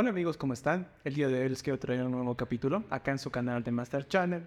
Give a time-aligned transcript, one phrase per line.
[0.00, 0.86] Hola amigos, ¿cómo están?
[1.02, 3.72] El día de hoy les quiero traer un nuevo capítulo acá en su canal de
[3.72, 4.46] Master Channel.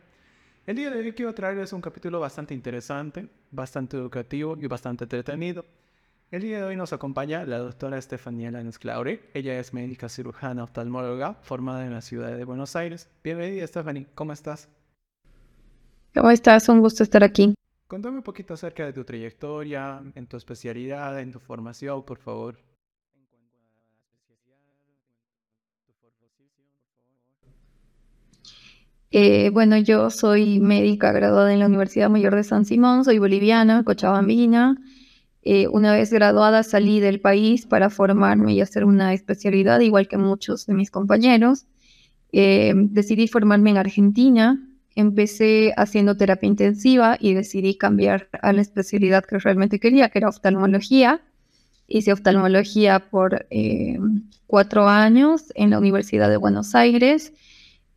[0.66, 5.66] El día de hoy quiero traerles un capítulo bastante interesante, bastante educativo y bastante entretenido.
[6.32, 9.30] El día de hoy nos acompaña la doctora Estefanía Lanes Claure.
[9.34, 13.10] Ella es médica cirujana oftalmóloga formada en la ciudad de Buenos Aires.
[13.22, 14.70] Bienvenida Stephanie, ¿cómo estás?
[16.16, 16.70] ¿Cómo estás?
[16.70, 17.54] Un gusto estar aquí.
[17.90, 22.71] Contame un poquito acerca de tu trayectoria, en tu especialidad, en tu formación, por favor.
[29.14, 33.84] Eh, bueno, yo soy médica graduada en la Universidad Mayor de San Simón, soy boliviana,
[33.84, 34.78] cochabambina.
[35.44, 40.18] Eh, una vez graduada salí del país para formarme y hacer una especialidad, igual que
[40.18, 41.66] muchos de mis compañeros.
[42.32, 49.26] Eh, decidí formarme en Argentina, empecé haciendo terapia intensiva y decidí cambiar a la especialidad
[49.26, 51.22] que realmente quería, que era oftalmología.
[51.88, 53.46] Hice oftalmología por
[54.48, 57.34] cuatro años en la Universidad de Buenos Aires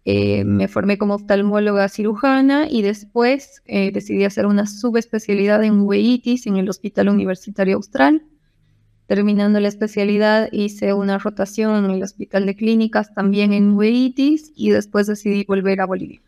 [0.07, 6.47] eh, me formé como oftalmóloga cirujana y después eh, decidí hacer una subespecialidad en uveitis
[6.47, 8.23] en el Hospital Universitario Austral.
[9.07, 14.71] Terminando la especialidad hice una rotación en el Hospital de Clínicas también en uveitis y
[14.71, 16.21] después decidí volver a Bolivia.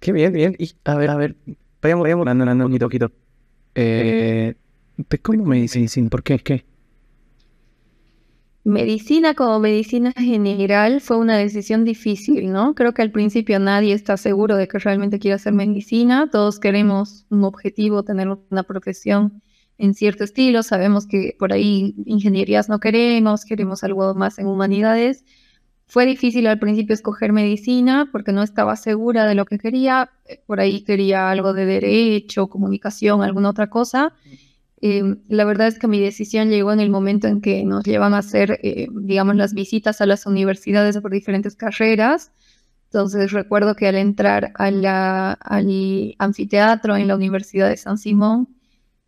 [0.00, 0.56] Qué bien, bien.
[0.58, 1.36] Y a ver, a ver,
[1.80, 3.12] vayamos, vayamos andando un poquito.
[3.74, 4.54] Eh,
[5.22, 6.08] ¿Cómo me dicen?
[6.08, 6.38] ¿Por qué?
[6.38, 6.64] ¿Qué?
[8.64, 12.76] Medicina como medicina general fue una decisión difícil, ¿no?
[12.76, 16.28] Creo que al principio nadie está seguro de que realmente quiere hacer medicina.
[16.30, 19.42] Todos queremos un objetivo, tener una profesión
[19.78, 20.62] en cierto estilo.
[20.62, 25.24] Sabemos que por ahí ingenierías no queremos, queremos algo más en humanidades.
[25.88, 30.12] Fue difícil al principio escoger medicina porque no estaba segura de lo que quería.
[30.46, 34.14] Por ahí quería algo de derecho, comunicación, alguna otra cosa.
[34.84, 38.14] Em, la verdad es que mi decisión llegó en el momento en que nos llevan
[38.14, 42.32] a hacer, eh, digamos, las visitas a las universidades por diferentes carreras.
[42.86, 44.84] Entonces recuerdo que al entrar al
[46.18, 48.48] anfiteatro en la Universidad de San Simón,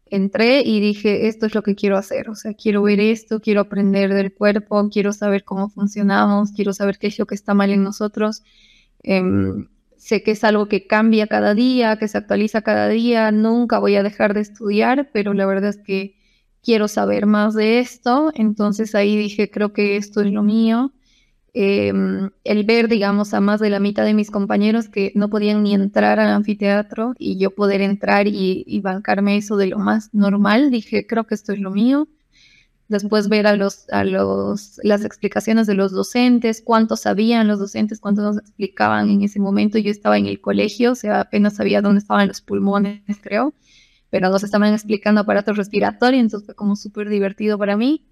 [0.07, 3.63] entré y dije, esto es lo que quiero hacer, o sea, quiero ver esto, quiero
[3.63, 7.71] aprender del cuerpo, quiero saber cómo funcionamos, quiero saber qué es lo que está mal
[7.71, 8.45] en nosotros.
[9.03, 9.69] Em,
[10.05, 13.97] sé que es algo que cambia cada día, que se actualiza cada día, nunca voy
[13.97, 16.15] a dejar de estudiar, pero la verdad es que
[16.63, 20.93] quiero saber más de esto, entonces ahí dije, creo que esto es lo mío.
[21.55, 25.63] Em, el ver, digamos, a más de la mitad de mis compañeros que no podían
[25.63, 30.13] ni entrar al anfiteatro y yo poder entrar y, y bancarme eso de lo más
[30.13, 32.09] normal, dije, creo que esto es lo mío
[32.95, 38.01] después ver a los, a los, las explicaciones de los docentes, cuánto sabían los docentes,
[38.01, 39.79] cuánto nos explicaban en ese momento.
[39.79, 43.53] Yo estaba en el colegio, o sea, apenas sabía dónde estaban los pulmones, creo,
[44.11, 48.07] pero nos estaban explicando aparatos respiratorios, entonces fue como súper divertido para mí.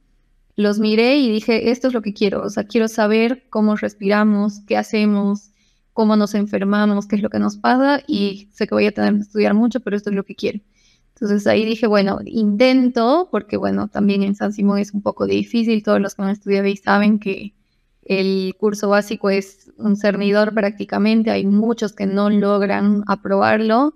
[0.54, 4.60] Los miré y dije, esto es lo que quiero, o sea, quiero saber cómo respiramos,
[4.66, 5.50] qué hacemos,
[5.92, 9.14] cómo nos enfermamos, qué es lo que nos pasa y sé que voy a tener
[9.14, 10.60] que estudiar mucho, pero esto es lo que quiero.
[11.22, 15.84] Entonces ahí dije, bueno, intento, porque bueno, también en San Simón es un poco difícil,
[15.84, 17.54] todos los que han estudiado ahí saben que
[18.02, 23.94] el curso básico es un cernidor prácticamente, hay muchos que no logran aprobarlo,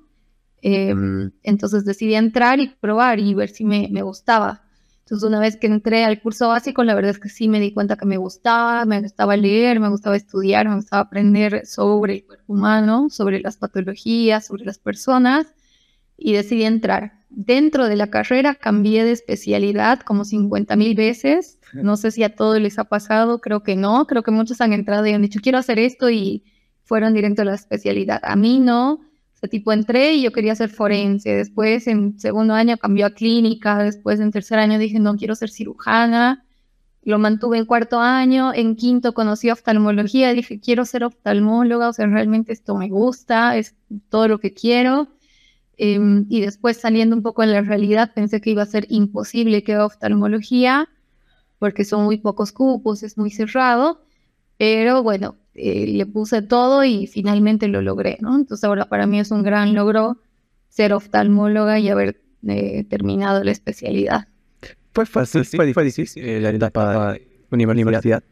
[0.62, 4.62] em, entonces decidí entrar y probar y ver si me, me gustaba.
[5.00, 7.72] Entonces una vez que entré al curso básico, la verdad es que sí me di
[7.72, 12.24] cuenta que me gustaba, me gustaba leer, me gustaba estudiar, me gustaba aprender sobre el
[12.24, 15.55] cuerpo humano, sobre las patologías, sobre las personas
[16.16, 17.12] y decidí entrar.
[17.28, 21.58] Dentro de la carrera cambié de especialidad como 50 mil veces.
[21.74, 24.06] No sé si a todos les ha pasado, creo que no.
[24.06, 26.44] Creo que muchos han entrado y han dicho, quiero hacer esto y
[26.84, 28.20] fueron directo a la especialidad.
[28.22, 29.00] A mí no.
[29.42, 31.34] O tipo, entré y yo quería ser forense.
[31.34, 33.82] Después, en segundo año, cambió a clínica.
[33.82, 36.46] Después, en tercer año, dije, no, quiero ser cirujana.
[37.02, 38.54] Lo mantuve en cuarto año.
[38.54, 40.32] En quinto, conocí oftalmología.
[40.32, 41.88] Dije, quiero ser oftalmóloga.
[41.88, 43.74] O sea, realmente esto me gusta, es
[44.08, 45.08] todo lo que quiero.
[45.78, 49.62] Em, y después saliendo un poco en la realidad, pensé que iba a ser imposible
[49.62, 50.88] que oftalmología,
[51.58, 54.02] porque son muy pocos cupos, es muy cerrado,
[54.56, 58.36] pero bueno, eh, le puse todo y finalmente lo logré, ¿no?
[58.36, 60.18] Entonces ahora para mí es un gran logro
[60.68, 64.28] ser oftalmóloga y haber eh, terminado la especialidad.
[64.92, 66.50] Fue fácil, fue, fue difícil la
[67.72, 68.22] universidad.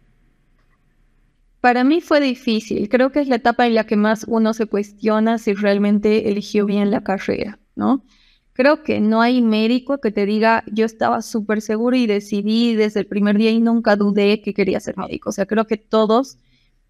[1.64, 2.90] Para mí fue difícil.
[2.90, 6.66] Creo que es la etapa en la que más uno se cuestiona si realmente eligió
[6.66, 8.04] bien la carrera, ¿no?
[8.52, 13.00] Creo que no hay médico que te diga, yo estaba súper seguro y decidí desde
[13.00, 15.30] el primer día y nunca dudé que quería ser médico.
[15.30, 16.36] O sea, creo que todos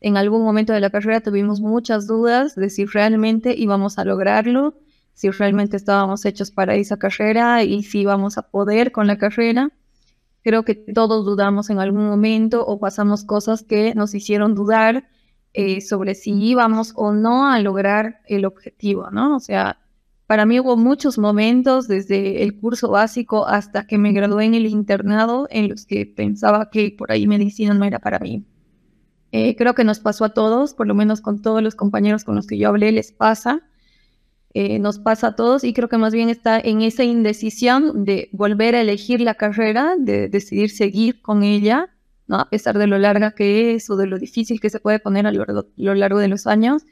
[0.01, 4.81] en algún momento de la carrera tuvimos muchas dudas de si realmente íbamos a lograrlo,
[5.13, 9.71] si realmente estábamos hechos para esa carrera y si íbamos a poder con la carrera.
[10.45, 15.09] Creo que todos dudamos en algún momento o pasamos cosas que nos hicieron dudar
[15.55, 19.37] eh, sobre si íbamos o no a lograr el objetivo, ¿no?
[19.37, 19.81] O sea,
[20.27, 24.67] para mí hubo muchos momentos desde el curso básico hasta que me gradué en el
[24.67, 28.45] internado en los que pensaba que por ahí medicina no era para mí.
[29.33, 32.37] Eh, creo que nos pasó a todos, por lo menos con todos los compañeros con
[32.37, 33.63] los que yo hablé, les pasa.
[34.55, 38.29] Eh, nos pasa a todos y creo que más bien está en esa indecisión de
[38.33, 41.95] volver a elegir la carrera, de decidir seguir con ella
[42.27, 42.37] ¿no?
[42.37, 45.27] A pesar de lo larga que es o de lo difícil que se puede poner
[45.27, 46.85] a lo, largo de los años,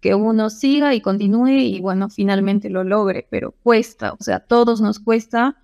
[0.00, 4.40] que uno siga y continúe y bueno, finalmente lo logre, pero cuesta, o sea, a
[4.40, 5.56] todos nos cuesta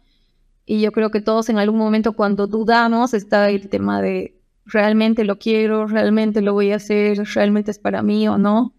[0.66, 5.24] y yo creo que todos en algún momento cuando dudamos está el tema de realmente
[5.24, 8.74] lo quiero, realmente lo voy a hacer, realmente es para mí o no.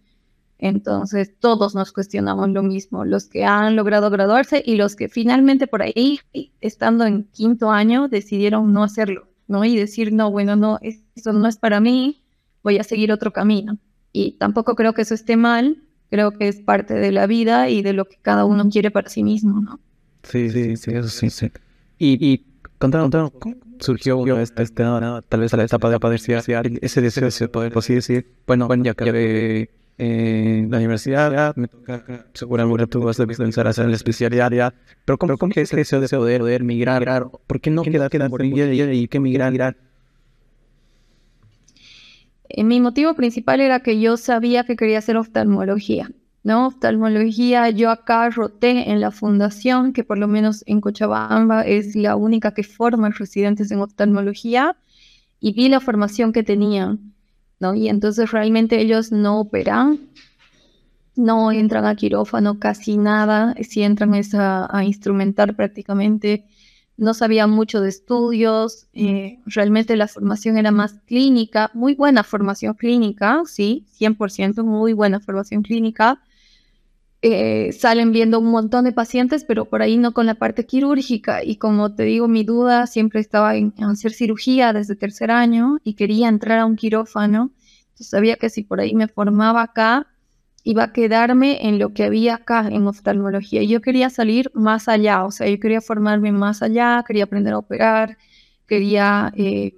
[0.63, 5.68] Entonces todos nos cuestionamos lo mismo, los que han logrado graduarse y los que finalmente
[5.68, 6.21] por ahí,
[6.62, 9.27] estando en quinto año, decidieron no hacerlo.
[9.50, 9.65] ¿no?
[9.65, 12.24] Y decir, no, bueno, no, eso no es para mí,
[12.63, 13.77] voy a seguir otro camino.
[14.13, 17.81] Y tampoco creo que eso esté mal, creo que es parte de la vida y
[17.81, 19.81] de lo que cada uno quiere para sí mismo, ¿no?
[20.24, 21.51] Sí, sí, sí, eso sí, sí.
[21.98, 22.45] Y, y
[22.77, 24.83] contaron, ¿cómo surgió este, este,
[25.27, 26.42] tal vez a la etapa de padecer
[26.81, 32.88] ese deseo de poder, pues decir, bueno, ya que en la universidad, me toca, seguramente
[32.88, 34.74] tú vas a pensar hacer la especialidad,
[35.06, 37.28] pero ¿cómo, cómo es ese deseo de poder migrar?
[37.45, 39.78] ¿Por qué no queda, queda por y qué migrar?
[42.50, 46.12] Eh, mi motivo principal era que yo sabía que quería hacer oftalmología,
[46.44, 46.68] ¿no?
[46.68, 52.16] Oftalmología, yo acá roté en la fundación, que por lo menos en Cochabamba es la
[52.16, 54.75] única que forma residentes en oftalmología,
[55.39, 57.12] y vi la formación que tenían
[57.74, 60.00] y entonces realmente ellos no operan,
[61.15, 66.45] no entran a quirófano casi nada, si entran es a, instrumentar prácticamente,
[66.98, 72.74] no sabían mucho de estudios, eh, realmente la formación era más clínica, muy buena formación
[72.74, 76.21] clínica, sí, 100%, muy buena formación clínica,
[77.25, 81.42] eh, salen viendo un montón de pacientes, pero por ahí no con la parte quirúrgica.
[81.42, 85.94] Y como te digo, mi duda siempre estaba en, hacer cirugía desde tercer año y
[85.94, 87.52] quería entrar a un quirófano.
[87.94, 90.08] Sabía que si por ahí me formaba acá,
[90.66, 93.64] iba a quedarme en lo que había acá en oftalmología.
[93.64, 97.54] Y yo quería salir más allá, o sea, yo quería formarme más allá, quería aprender
[97.54, 98.18] a operar,
[98.68, 99.74] quería eh,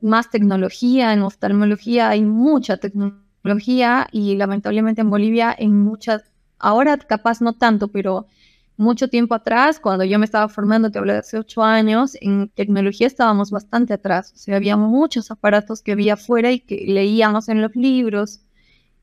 [0.00, 1.12] más tecnología.
[1.12, 6.31] En oftalmología hay mucha tecnología y lamentablemente en Bolivia en muchas
[6.62, 8.26] Ahora capaz no tanto, pero
[8.76, 12.48] mucho tiempo atrás, cuando yo me estaba formando, te hablé de hace ocho años, en
[12.48, 14.32] tecnología estábamos bastante atrás.
[14.34, 18.40] O sea, había muchos aparatos que había afuera y que leíamos en los libros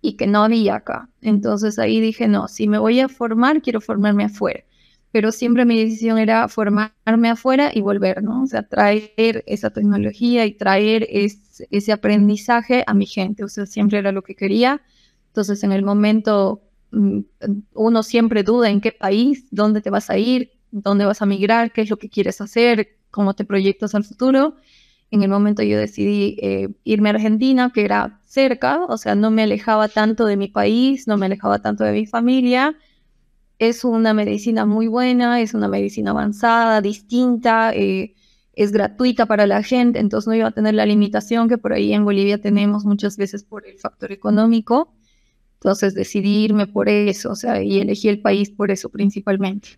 [0.01, 1.09] y que no había acá.
[1.21, 4.63] Entonces ahí dije, no, si me voy a formar, quiero formarme afuera.
[5.11, 8.43] Pero siempre mi decisión era formarme afuera y volver, ¿no?
[8.43, 13.43] O sea, traer esa tecnología y traer ese aprendizaje a mi gente.
[13.43, 14.81] O sea, siempre era lo que quería.
[15.27, 16.61] Entonces, en el momento
[16.91, 21.71] uno siempre duda en qué país, dónde te vas a ir, dónde vas a migrar,
[21.71, 24.55] qué es lo que quieres hacer, cómo te proyectas al futuro.
[25.11, 29.31] En el momento yo decidí eh, irme a Argentina, que era cerca, o sea, no
[29.31, 32.75] me alejaba tanto de mi país, no me alejaba tanto de mi familia.
[33.57, 38.13] Es una medicina muy buena, es una medicina avanzada, distinta, eh,
[38.53, 41.93] es gratuita para la gente, entonces no iba a tener la limitación que por ahí
[41.93, 44.93] en Bolivia tenemos muchas veces por el factor económico.
[45.59, 49.69] Entonces decidí irme por eso, o sea, y elegí el país por eso principalmente.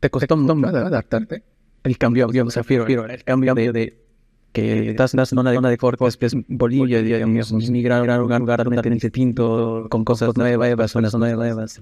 [0.00, 1.42] ¿Te costó montón adaptarte?
[1.82, 4.04] El cambio, yo desafío, el cambio de, de
[4.52, 5.76] que estás en una zona de
[6.16, 11.14] que es Bolivia, digamos, migrar a un lugar donde tienes distinto, con cosas nuevas, zonas
[11.14, 11.80] nuevas.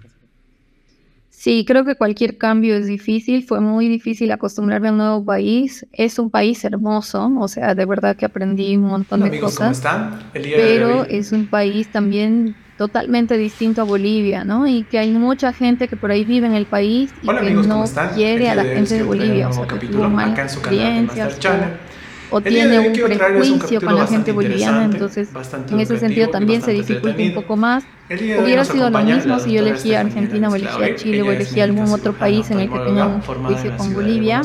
[1.29, 3.45] Sí, creo que cualquier cambio es difícil.
[3.45, 5.87] Fue muy difícil acostumbrarme a un nuevo país.
[5.93, 9.59] Es un país hermoso, o sea, de verdad que aprendí un montón de cosas.
[9.59, 10.19] ¿cómo están?
[10.33, 14.67] pero es un país también totalmente distinto a Bolivia, ¿no?
[14.67, 17.85] Y que hay mucha gente que por ahí vive en el país y que no
[18.13, 21.39] quiere a la gente de Bolivia, o sea, que tuvo malas experiencias
[22.33, 25.29] o, tiene un prejuicio con la gente boliviana, entonces
[25.71, 27.85] en ese sentido también se dificulta un poco más.
[28.11, 32.15] Hubiera sido lo mismo si yo elegía Argentina o elegía Chile o elegía algún otro
[32.15, 34.43] país en el que tenga un prejuicio con Bolivia.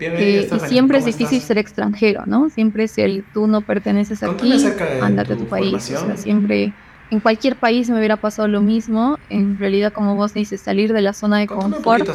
[0.00, 2.50] Eh, y siempre es difícil ser extranjero, ¿no?
[2.50, 4.52] Siempre si el tú no perteneces aquí,
[5.00, 6.74] ándate a tu país, o sea, siempre
[7.10, 9.18] en cualquier país me hubiera pasado lo mismo.
[9.28, 12.08] En realidad, como vos dices, salir de la zona de confort,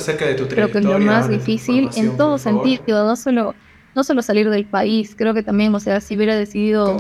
[0.49, 3.55] creo que es lo más difícil en todo sentido, no solo,
[3.93, 6.97] no solo salir del país, creo que también, o sea, si hubiera decidido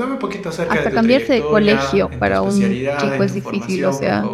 [0.69, 4.25] hasta cambiarse de colegio para un chico es difícil, o sea,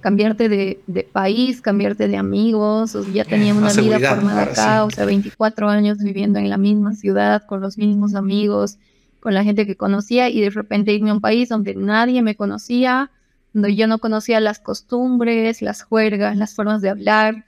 [0.00, 5.06] cambiarte de, país, cambiarte de amigos, o ya tenía una vida formada acá, o sea,
[5.06, 8.78] 24 años viviendo en la misma ciudad, con los mismos amigos,
[9.26, 12.36] con la gente que conocía, y de repente irme a un país donde nadie me
[12.36, 13.10] conocía,
[13.52, 17.44] donde yo no conocía las costumbres, las juergas, las formas de hablar,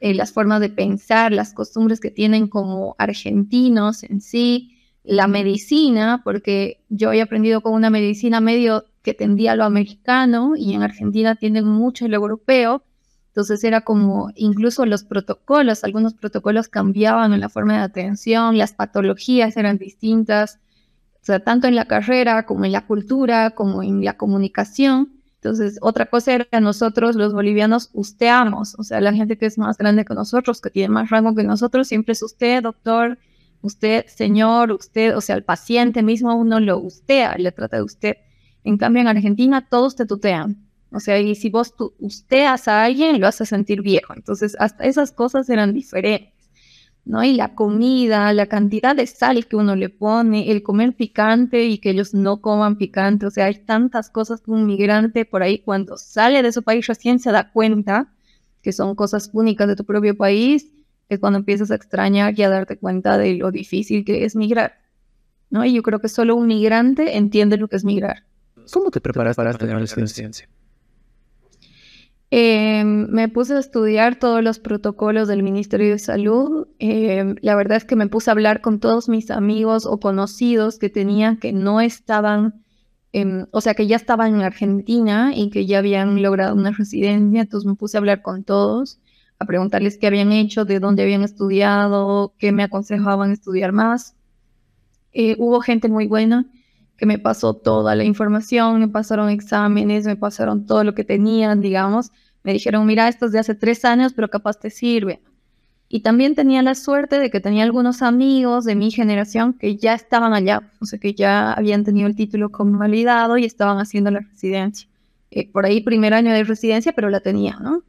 [0.00, 6.22] eh, las formas de pensar, las costumbres que tienen como argentinos en sí, la medicina,
[6.24, 10.82] porque yo he aprendido con una medicina medio que tendía a lo americano y en
[10.82, 12.82] Argentina tienen mucho lo europeo.
[13.32, 18.72] Entonces era como incluso los protocolos, algunos protocolos cambiaban en la forma de atención, las
[18.72, 20.58] patologías eran distintas,
[21.28, 25.12] sea, tanto en la carrera como en la cultura, como en la comunicación.
[25.36, 29.76] Entonces, otra cosa era nosotros los bolivianos usteamos, o sea, la gente que es más
[29.76, 33.18] grande que nosotros, que tiene más rango que nosotros, siempre es usted, doctor,
[33.62, 38.16] usted, señor, usted, o sea, el paciente mismo uno lo ustea, le trata de usted.
[38.64, 40.56] En cambio, en Argentina todos te tutean.
[40.90, 44.14] O sea, y si vos tu, usteas a alguien, lo hace sentir viejo.
[44.16, 46.37] Entonces, hasta esas cosas eran diferentes.
[47.08, 47.24] ¿No?
[47.24, 51.78] Y la comida, la cantidad de sal que uno le pone, el comer picante y
[51.78, 53.24] que ellos no coman picante.
[53.24, 56.86] O sea, hay tantas cosas que un migrante por ahí cuando sale de su país
[56.86, 58.12] recién se da cuenta
[58.62, 60.70] que son cosas únicas de tu propio país,
[61.08, 64.74] es cuando empiezas a extrañar y a darte cuenta de lo difícil que es migrar.
[65.48, 65.64] ¿no?
[65.64, 68.24] Y yo creo que solo un migrante entiende lo que es migrar.
[68.70, 70.46] ¿Cómo te preparas para la ciencia?
[72.30, 76.68] Em, me puse a estudiar todos los protocolos del Ministerio de Salud.
[76.78, 80.78] Em, la verdad es que me puse a hablar con todos mis amigos o conocidos
[80.78, 82.62] que tenían que no estaban,
[83.52, 87.42] o sea, que ya estaban en Argentina y que ya habían logrado una residencia.
[87.42, 89.00] Entonces me puse a hablar con todos,
[89.38, 94.14] a preguntarles qué habían hecho, de dónde habían estudiado, qué me aconsejaban estudiar más.
[95.12, 96.46] Eh, hubo gente muy buena
[96.98, 101.60] que me pasó toda la información, me pasaron exámenes, me pasaron todo lo que tenían,
[101.60, 102.10] digamos.
[102.42, 105.22] Me dijeron, mira, esto es de hace tres años, pero capaz te sirve.
[105.88, 109.94] Y también tenía la suerte de que tenía algunos amigos de mi generación que ya
[109.94, 114.20] estaban allá, o sea, que ya habían tenido el título convalidado y estaban haciendo la
[114.20, 114.88] residencia.
[115.30, 117.84] Eh, por ahí primer año de residencia, pero la tenía, ¿no?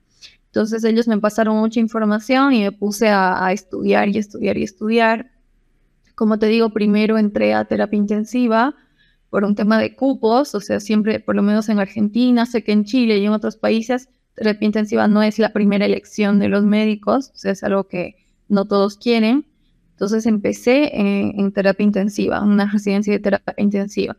[0.46, 4.64] Entonces ellos me pasaron mucha información y me puse a, a estudiar y estudiar y
[4.64, 5.32] estudiar.
[6.16, 8.76] Como te digo, primero entré a terapia intensiva,
[9.30, 12.72] por un tema de cupos, o sea, siempre, por lo menos en Argentina, sé que
[12.72, 16.64] en Chile y en otros países, terapia intensiva no es la primera elección de los
[16.64, 18.16] médicos, o sea, es algo que
[18.48, 19.46] no todos quieren.
[19.92, 24.16] Entonces empecé en, terapia intensiva, una residencia de terapia intensiva.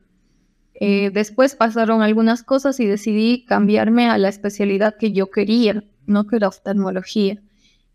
[0.74, 6.26] Eh, después pasaron algunas cosas y decidí cambiarme a la especialidad que yo quería, no
[6.26, 7.42] que era oftalmología.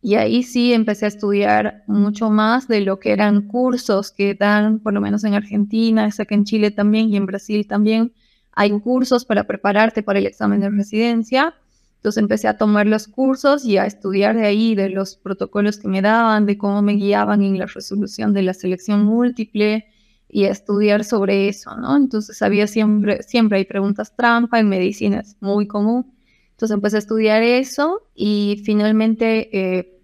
[0.06, 4.78] Y ahí sí empecé a estudiar mucho más de lo que eran cursos que dan,
[4.78, 8.14] por lo menos en Argentina, sé que en Chile también y en Brasil también
[8.52, 11.56] hay cursos para prepararte para el examen de residencia.
[11.96, 15.88] Entonces empecé a tomar los cursos y a estudiar de ahí, de los protocolos que
[15.88, 19.88] me daban, de cómo me guiaban en la resolución de la selección múltiple
[20.30, 21.98] y a estudiar sobre eso, ¿no?
[21.98, 26.14] Entonces había siempre, siempre hay preguntas trampa, en medicina es muy común.
[26.52, 29.95] Entonces empecé a estudiar eso y finalmente eh,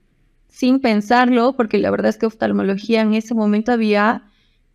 [0.51, 4.25] sin pensarlo, porque la verdad es que oftalmología en ese momento había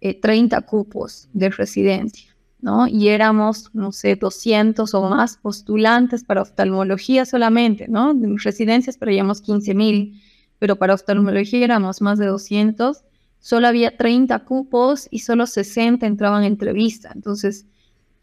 [0.00, 2.88] 30 eh, cupos de residencia, ¿no?
[2.88, 8.14] Y éramos, no sé, 200 o más postulantes para oftalmología solamente, ¿no?
[8.14, 10.20] De residencias traíamos 15 mil,
[10.58, 13.02] pero para oftalmología éramos más de 200.
[13.38, 17.12] Solo había 30 cupos y solo 60 entraban a entrevista.
[17.14, 17.66] Entonces,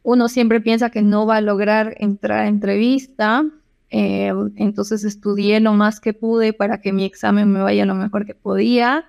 [0.01, 3.45] uno siempre piensa que no va a lograr entrar a entrevista,
[3.95, 8.25] eh, entonces estudié lo más que pude para que mi examen me vaya lo mejor
[8.25, 9.05] que podía.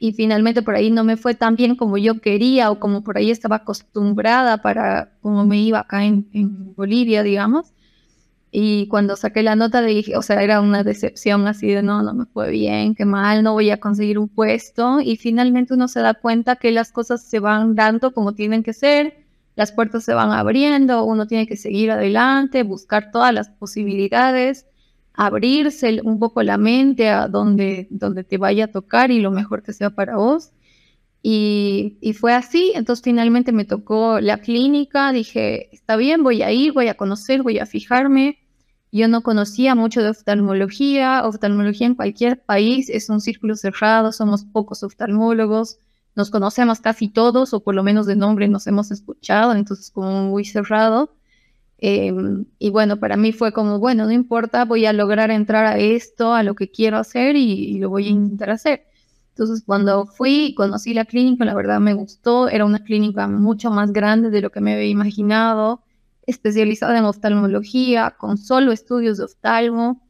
[0.00, 3.18] Y finalmente por ahí no me fue tan bien como yo quería o como por
[3.18, 6.26] ahí estaba acostumbrada para como me iba acá en,
[6.74, 7.72] Bolivia, digamos.
[8.50, 12.12] Y cuando saqué la nota dije, o sea, era una decepción así de no, no
[12.12, 15.00] me fue bien, qué mal, no voy a conseguir un puesto.
[15.00, 18.72] Y finalmente uno se da cuenta que las cosas se van dando como tienen que
[18.72, 19.25] ser
[19.56, 24.66] las puertas se van abriendo, uno tiene que seguir adelante, buscar todas las posibilidades,
[25.14, 29.62] abrirse un poco la mente a donde, donde te vaya a tocar y lo mejor
[29.62, 30.52] que sea para vos.
[31.22, 36.52] Y, y, fue así, entonces finalmente me tocó la clínica, dije, está bien, voy a
[36.52, 38.38] ir, voy a conocer, voy a fijarme.
[38.92, 44.44] Yo no conocía mucho de oftalmología, oftalmología en cualquier país es un círculo cerrado, somos
[44.44, 45.78] pocos oftalmólogos,
[46.16, 50.24] nos conocemos casi todos, o por lo menos de nombre nos hemos escuchado, entonces como
[50.24, 51.10] muy cerrado.
[51.78, 55.78] Em, y bueno, para mí fue como, bueno, no importa, voy a lograr entrar a
[55.78, 58.86] esto, a lo que quiero hacer y, lo voy a intentar hacer.
[59.30, 63.70] Entonces cuando fui y conocí la clínica, la verdad me gustó, era una clínica mucho
[63.70, 65.82] más grande de lo que me había imaginado,
[66.26, 70.02] especializada en oftalmología, con solo estudios de oftalmo,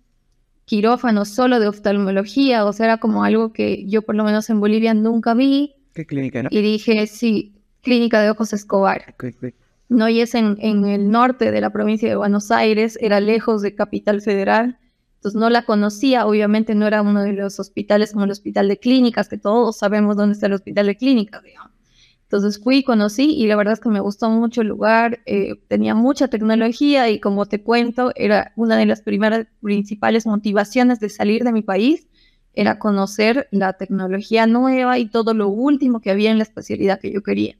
[0.66, 4.60] quirófano solo de oftalmología, o sea, era como algo que yo por lo menos en
[4.60, 5.75] Bolivia nunca vi.
[5.96, 6.46] ¿Qué clínica?
[6.50, 9.16] Y dije, sí, clínica de ojos Escobar.
[9.88, 13.62] No, y es en, en el norte de la provincia de Buenos Aires, era lejos
[13.62, 14.78] de Capital Federal.
[15.14, 18.76] Entonces no la conocía, obviamente no era uno de los hospitales como el hospital de
[18.76, 21.72] clínicas, que todos sabemos dónde está el hospital de clínicas, digamos.
[22.24, 25.94] Entonces fui, conocí y la verdad es que me gustó mucho el lugar, eh, tenía
[25.94, 31.42] mucha tecnología y como te cuento, era una de las primeras principales motivaciones de salir
[31.42, 32.06] de mi país,
[32.56, 37.12] era conocer la tecnología nueva y todo lo último que había en la especialidad que
[37.12, 37.56] yo quería.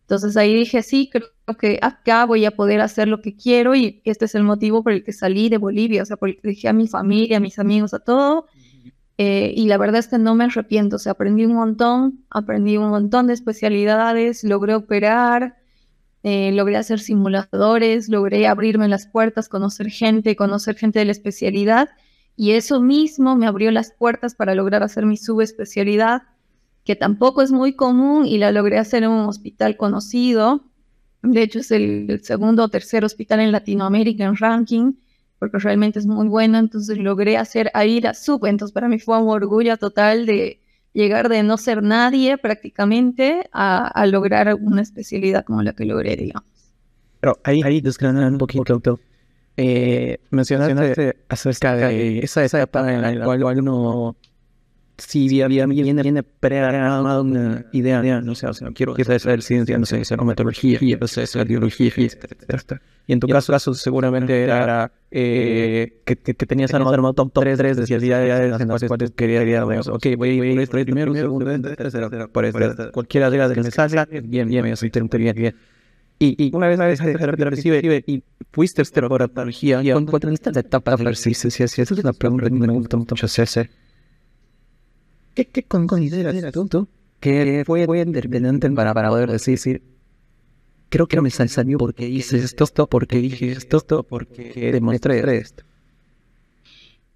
[0.00, 4.02] Entonces ahí dije, sí, creo que acá voy a poder hacer lo que quiero y
[4.04, 6.72] este es el motivo por el que salí de Bolivia, o sea, porque dejé a
[6.72, 8.46] mi familia, a mis amigos, a todo
[9.22, 12.78] eh, y la verdad es que no me arrepiento, o sea, aprendí un montón, aprendí
[12.78, 15.58] un montón de especialidades, logré operar,
[16.22, 21.90] eh, logré hacer simuladores, logré abrirme las puertas, conocer gente, conocer gente de la especialidad.
[22.40, 26.22] Y eso mismo me abrió las puertas para lograr hacer mi subespecialidad,
[26.84, 30.64] que tampoco es muy común y la logré hacer en un hospital conocido.
[31.22, 34.94] De hecho, es el segundo o tercer hospital en Latinoamérica en ranking
[35.38, 39.20] porque realmente es muy bueno, entonces logré hacer ahí la sub, entonces para mí fue
[39.20, 40.62] un orgullo total de
[40.94, 46.48] llegar de no ser nadie prácticamente a, lograr una especialidad como la que logré, digamos.
[47.20, 48.80] Pero ahí, ahí un poquito,
[49.62, 54.16] eh, mencionaste acerca de esa, esa etapa en la cual uno
[54.96, 59.84] si había viene, viene prearmado una idea, no sé, o sea, quiero hacer ciencia, no
[59.84, 62.80] sé, metodología, hacer biología, etc.
[63.06, 67.76] Y en tu caso, caso seguramente era eh, que, que, tenías armado top 3, 3
[67.76, 72.92] de especialidades en las cuales quería, digamos, ok, voy a ir primero, segundo, tercero, por
[72.92, 74.74] cualquiera de las que me salga, bien, bien, bien,
[75.18, 75.54] bien, bien.
[76.22, 78.22] Y, y una vez de recibe y
[78.52, 78.84] fuiste a
[79.26, 81.64] biología, ¿y cuál es la etapa de la resistencia?
[81.64, 83.70] Esa es una pregunta que me gusta mucho hacerse.
[85.34, 86.86] ¿Qué, qué consideras tú,
[87.20, 89.82] que fue, fue determinante para, para poder decir,
[90.90, 95.64] creo que me salió porque hice esto, esto, porque dije esto, esto, porque demostré esto?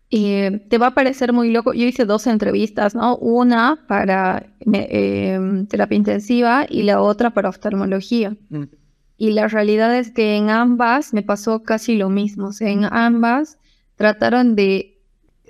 [0.09, 1.75] Y te va a parecer muy loco.
[1.75, 3.17] Yo hice dos entrevistas, ¿no?
[3.17, 8.35] Una para em, terapia intensiva y la otra para oftalmología.
[8.49, 8.63] Mm.
[9.25, 12.51] Y la realidad es que en ambas me pasó casi lo mismo.
[12.61, 13.57] En ambas
[13.97, 15.01] trataron de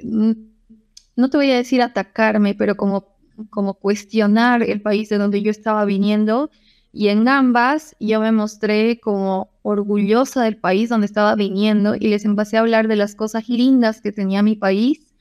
[0.00, 3.16] no te voy a decir atacarme, pero como,
[3.50, 6.52] como cuestionar el país de donde yo estaba viniendo.
[6.92, 12.24] Y en ambas yo me mostré como orgullosa del país donde estaba viniendo y les
[12.24, 15.12] empecé a hablar de las cosas lindas que tenía mi país,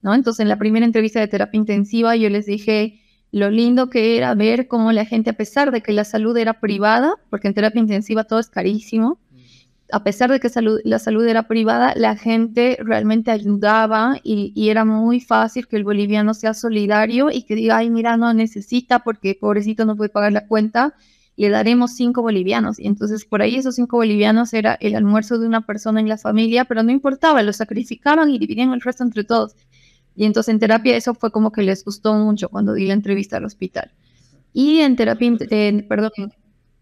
[0.00, 0.14] ¿no?
[0.14, 3.00] Entonces en la primera entrevista de terapia intensiva yo les dije
[3.36, 6.58] lo lindo que era ver cómo la gente, a pesar de que la salud era
[6.58, 9.18] privada, porque en terapia intensiva todo es carísimo,
[9.92, 10.48] a pesar de que
[10.84, 16.32] la salud era privada, la gente realmente ayudaba y, era muy fácil que el boliviano
[16.32, 20.46] sea solidario y que diga, ay, mira, no necesita porque pobrecito no puede pagar la
[20.46, 20.94] cuenta,
[21.36, 22.78] le daremos cinco bolivianos.
[22.78, 26.16] Y entonces por ahí esos cinco bolivianos era el almuerzo de una persona en la
[26.16, 29.56] familia, pero no importaba, lo sacrificaban y dividían el resto entre todos.
[30.16, 33.36] Y entonces en terapia eso fue como que les gustó mucho cuando di la entrevista
[33.36, 33.92] al hospital.
[34.52, 35.36] Y en terapia,
[35.88, 36.10] perdón,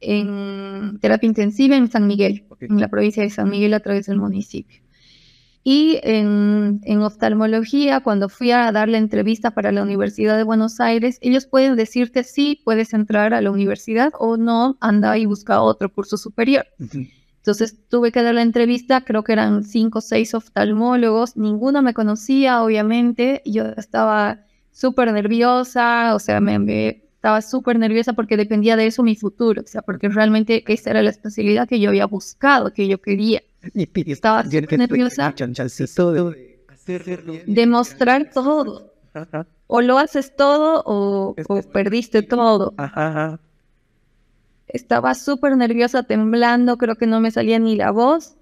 [0.01, 4.19] en terapia intensiva en San Miguel, en la provincia de San Miguel a través del
[4.19, 4.81] municipio.
[5.67, 10.79] Y en, en, oftalmología, cuando fui a dar la entrevista para la Universidad de Buenos
[10.79, 15.63] Aires, ellos pueden decirte si puedes entrar a la universidad o no, anda y busca
[15.63, 16.67] otro curso superior.
[17.45, 21.93] Entonces tuve que dar la entrevista, creo que eran cinco o seis oftalmólogos, ninguno me
[21.93, 28.77] conocía, obviamente, yo estaba súper nerviosa, o sea, me, me estaba súper nerviosa porque dependía
[28.77, 32.07] de eso mi futuro, o sea, porque realmente esa era la especialidad que yo había
[32.07, 33.43] buscado, que yo quería.
[34.15, 35.35] Estaba súper nerviosa.
[37.47, 38.91] Demostrar todo.
[39.67, 41.35] O lo haces todo o,
[41.75, 42.73] perdiste todo.
[44.69, 48.37] Estaba súper nerviosa, temblando, creo que no me salía ni la voz.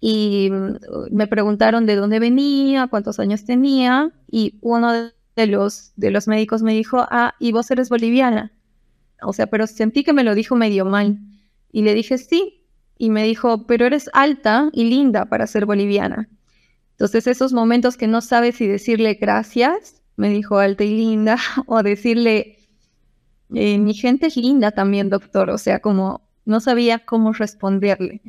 [0.00, 0.76] Y mm,
[1.10, 4.12] me preguntaron de dónde venía, cuántos años tenía.
[4.30, 8.52] Y uno de los, de los médicos me dijo, ah, y vos eres boliviana.
[9.22, 11.18] O sea, pero sentí que me lo dijo medio mal.
[11.72, 12.64] Y le dije, sí.
[12.96, 16.28] Y me dijo, pero eres alta y linda para ser boliviana.
[16.92, 21.82] Entonces esos momentos que no sabes si decirle gracias, me dijo alta y linda, o
[21.82, 22.57] decirle,
[23.54, 25.50] eh, mi gente es linda también, doctor.
[25.50, 28.22] O sea, como no sabía cómo responderle.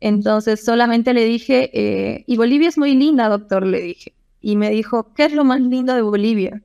[0.00, 4.70] Entonces solamente le dije, eh, y Bolivia es muy linda, doctor, le dije y me
[4.70, 6.62] dijo, ¿qué es lo más lindo de Bolivia?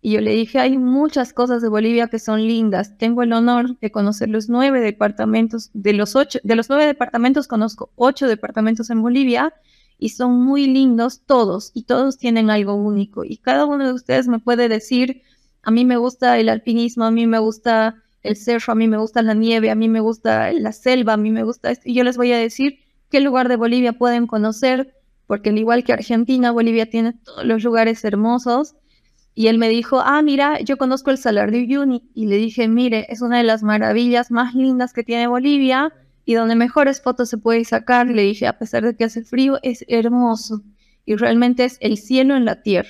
[0.00, 2.96] Y yo le dije, hay muchas cosas de Bolivia que son lindas.
[2.98, 5.70] Tengo el honor de conocer los nueve departamentos.
[5.74, 9.52] De los, ocho, de los nueve departamentos conozco ocho departamentos en Bolivia
[9.98, 13.24] y son muy lindos todos y todos tienen algo único.
[13.24, 15.22] Y cada uno de ustedes me puede decir,
[15.68, 18.96] a mí me gusta el alpinismo, a mí me gusta el cerro, a mí me
[18.96, 21.90] gusta la nieve, a mí me gusta la selva, a mí me gusta esto.
[21.90, 22.78] Y yo les voy a decir
[23.10, 24.94] qué lugar de Bolivia pueden conocer,
[25.26, 28.76] porque al igual que Argentina, Bolivia tiene todos los lugares hermosos
[29.34, 32.08] y él me dijo, ah, mira, yo conozco el Salar de Uyuni.
[32.14, 35.92] Y le dije, mire, es una de las maravillas más lindas que tiene Bolivia
[36.24, 38.06] y donde mejores fotos se puede sacar.
[38.06, 40.62] Le dije, a pesar de que hace frío, es hermoso.
[41.04, 42.88] Y realmente es el cielo en la tierra.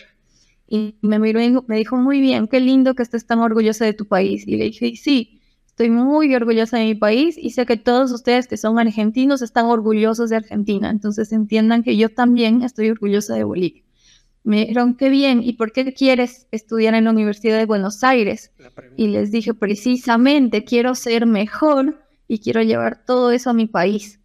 [0.68, 3.94] Y me miró y me dijo, muy bien, qué lindo que estés tan orgullosa de
[3.94, 4.46] tu país.
[4.46, 8.46] Y le dije, sí, estoy muy orgullosa de mi país y sé que todos ustedes
[8.48, 10.90] que son argentinos están orgullosos de Argentina.
[10.90, 13.82] Entonces entiendan que yo también estoy orgullosa de Bolivia.
[14.44, 18.52] Me dijeron, qué bien, ¿y por qué quieres estudiar en la Universidad de Buenos Aires?
[18.96, 24.20] Y les dije, precisamente, quiero ser mejor y quiero llevar todo eso a mi país.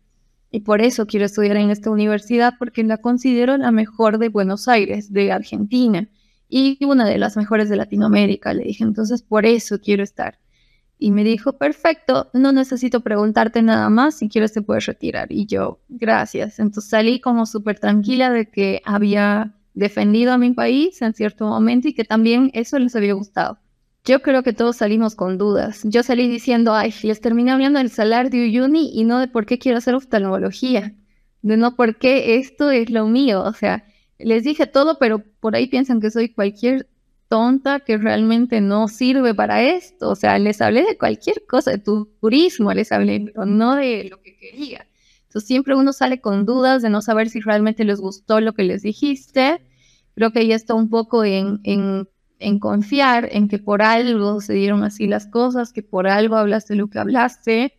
[0.51, 4.67] Y por eso quiero estudiar en esta universidad, porque la considero la mejor de Buenos
[4.67, 6.10] Aires, de Argentina,
[6.54, 8.54] y una de las mejores de Latinoamérica.
[8.54, 10.38] Le dije, entonces por eso quiero estar.
[11.00, 15.32] Y me dijo, perfecto, no necesito preguntarte nada más, si quieres te puedes retirar.
[15.32, 16.60] Y yo, gracias.
[16.60, 21.88] Entonces salí como súper tranquila de que había defendido a mi país en cierto momento
[21.88, 23.58] y que también eso les había gustado.
[24.06, 25.82] Yo creo que todos salimos con dudas.
[25.86, 29.48] Yo salí diciendo, ay, les terminé hablando del salario de Uyuni y no de por
[29.48, 30.94] qué quiero hacer oftalmología,
[31.42, 33.42] de no por qué esto es lo mío.
[33.42, 33.88] O sea,
[34.19, 36.88] les dije todo, pero por ahí piensan que soy cualquier
[37.28, 40.10] tonta que realmente no sirve para esto.
[40.12, 44.21] O sea, les hablé de cualquier cosa, de turismo, les hablé, pero no de lo
[44.21, 44.88] que quería.
[45.34, 48.62] Entonces siempre uno sale con dudas de no saber si realmente les gustó lo que
[48.62, 49.62] les dijiste.
[50.13, 54.84] Creo que ya está un poco en, en, confiar en que por algo se dieron
[54.84, 57.73] así las cosas, que por algo hablaste lo que hablaste.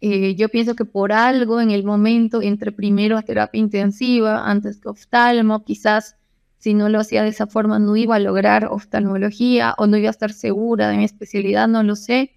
[0.00, 4.78] Eh, yo pienso que por algo en el momento entre primero a terapia intensiva, antes
[4.78, 6.16] que oftalmo, quizás
[6.58, 10.08] si no lo hacía de esa forma no iba a lograr oftalmología o no iba
[10.08, 12.32] a estar segura de mi especialidad, no lo sé.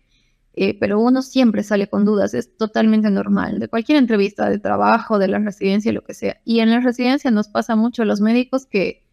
[0.54, 5.18] Eh, pero uno siempre sale con dudas, es totalmente normal, de cualquier entrevista de trabajo,
[5.18, 6.42] de la residencia, lo que sea.
[6.44, 9.06] Y en la residencia nos pasa mucho a los médicos que,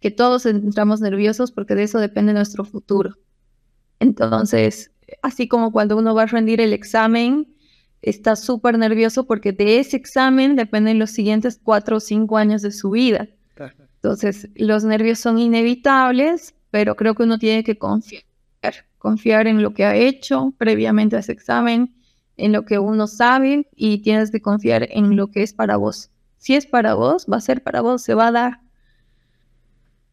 [0.00, 3.16] que todos entramos nerviosos porque de eso depende nuestro futuro.
[3.98, 4.92] Entonces,
[5.22, 7.53] así como cuando uno va a rendir el examen,
[8.04, 12.70] está súper nervioso porque de ese examen dependen los siguientes cuatro o cinco años de
[12.70, 13.28] su vida.
[13.96, 18.24] Entonces, los nervios son inevitables, pero creo que uno tiene que confiar
[19.04, 21.94] confiar en lo que ha hecho previamente a ese examen,
[22.38, 26.10] en lo que uno sabe y tienes que confiar en lo que es para vos.
[26.38, 28.60] Si es para vos, va a ser para vos, se va a dar.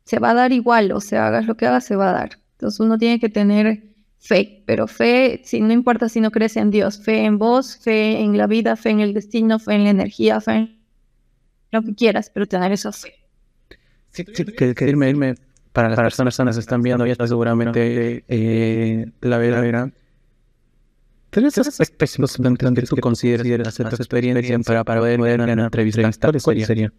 [0.04, 2.40] Se va a dar igual, o sea, hagas lo que hagas, se va a dar.
[2.52, 3.91] Entonces uno tiene que tener
[4.22, 8.20] fe, pero fe, si no importa si no crees en Dios, fe en vos, fe
[8.20, 10.80] en la vida, fe en el destino, fe en la energía, fe en
[11.72, 13.14] lo que quieras, pero tener esa fe.
[14.10, 15.36] Sí, sí que, que irme, irme
[15.74, 19.94] para las personas que están viendo ya seguramente eh, la verán.
[21.32, 26.12] ¿Tres aspectos que tú consideras hacer tu experiencia para, poder una entrevista?
[26.44, 26.94] ¿Cuál sería?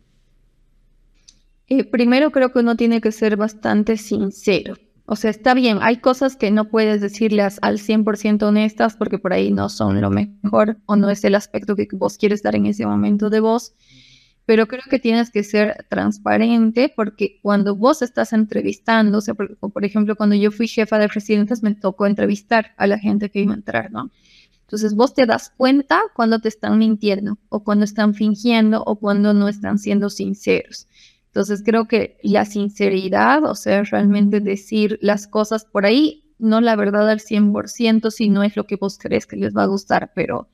[1.69, 4.75] Eh, primero creo que uno tiene que ser bastante sincero.
[5.13, 9.35] O sea, está bien, hay cosas que no puedes decirles al 100% honestas porque por
[9.35, 12.65] ahí no son lo mejor o no es el aspecto que vos quieres dar en
[12.65, 13.75] ese momento de vos
[14.47, 19.59] pero creo que tienes que ser transparente porque cuando vos estás entrevistando, o sea, por,
[19.59, 23.41] por, ejemplo, cuando yo fui jefa de residentes, me tocó entrevistar a la gente que
[23.41, 24.11] iba a entrar, ¿no?
[24.63, 29.35] Entonces vos te das cuenta cuando te están mintiendo o cuando están fingiendo o cuando
[29.35, 30.89] no están siendo sinceros.
[31.33, 36.77] Entonces creo que la sinceridad, o sea, realmente decir las cosas por ahí, no la
[36.77, 40.13] verdad al 100% si no es lo que vos crees que les va a gustar,
[40.15, 40.51] pero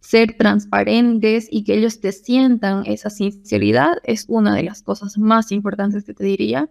[0.00, 5.52] ser transparentes y que ellos te sientan esa sinceridad es una de las cosas más
[5.52, 6.70] importantes que te diría.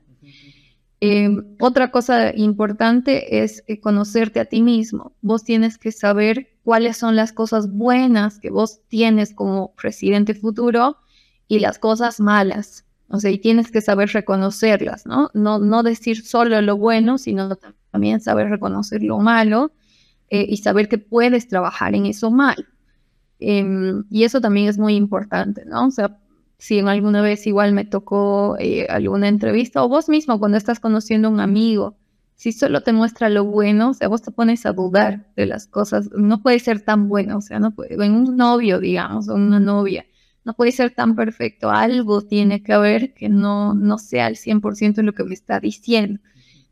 [1.00, 5.14] Em, otra cosa importante es eh, conocerte a ti mismo.
[5.22, 10.98] Vos tienes que saber cuáles son las cosas buenas que vos tienes como presidente futuro
[11.48, 12.87] y las cosas malas.
[13.10, 15.30] O sea, y tienes que saber reconocerlas, ¿no?
[15.34, 17.58] No, no decir solo lo bueno, sino
[17.92, 19.72] también saber reconocer lo malo
[20.30, 22.68] eh, y saber que puedes trabajar en eso mal.
[23.40, 25.88] Em, y eso también es muy importante, ¿no?
[25.88, 26.18] O sea,
[26.58, 30.80] si en alguna vez igual me tocó eh, alguna entrevista o vos mismo cuando estás
[30.80, 31.98] conociendo a un amigo,
[32.36, 35.68] si solo te muestra lo bueno, o sea, vos te pones a dudar de las
[35.68, 39.36] cosas, no puede ser tan bueno, o sea, no puede, en un novio, digamos, o
[39.36, 40.06] una novia,
[40.48, 45.04] no puede ser tan perfecto, algo tiene que haber que no, no sea al 100%
[45.04, 46.22] lo que me está diciendo.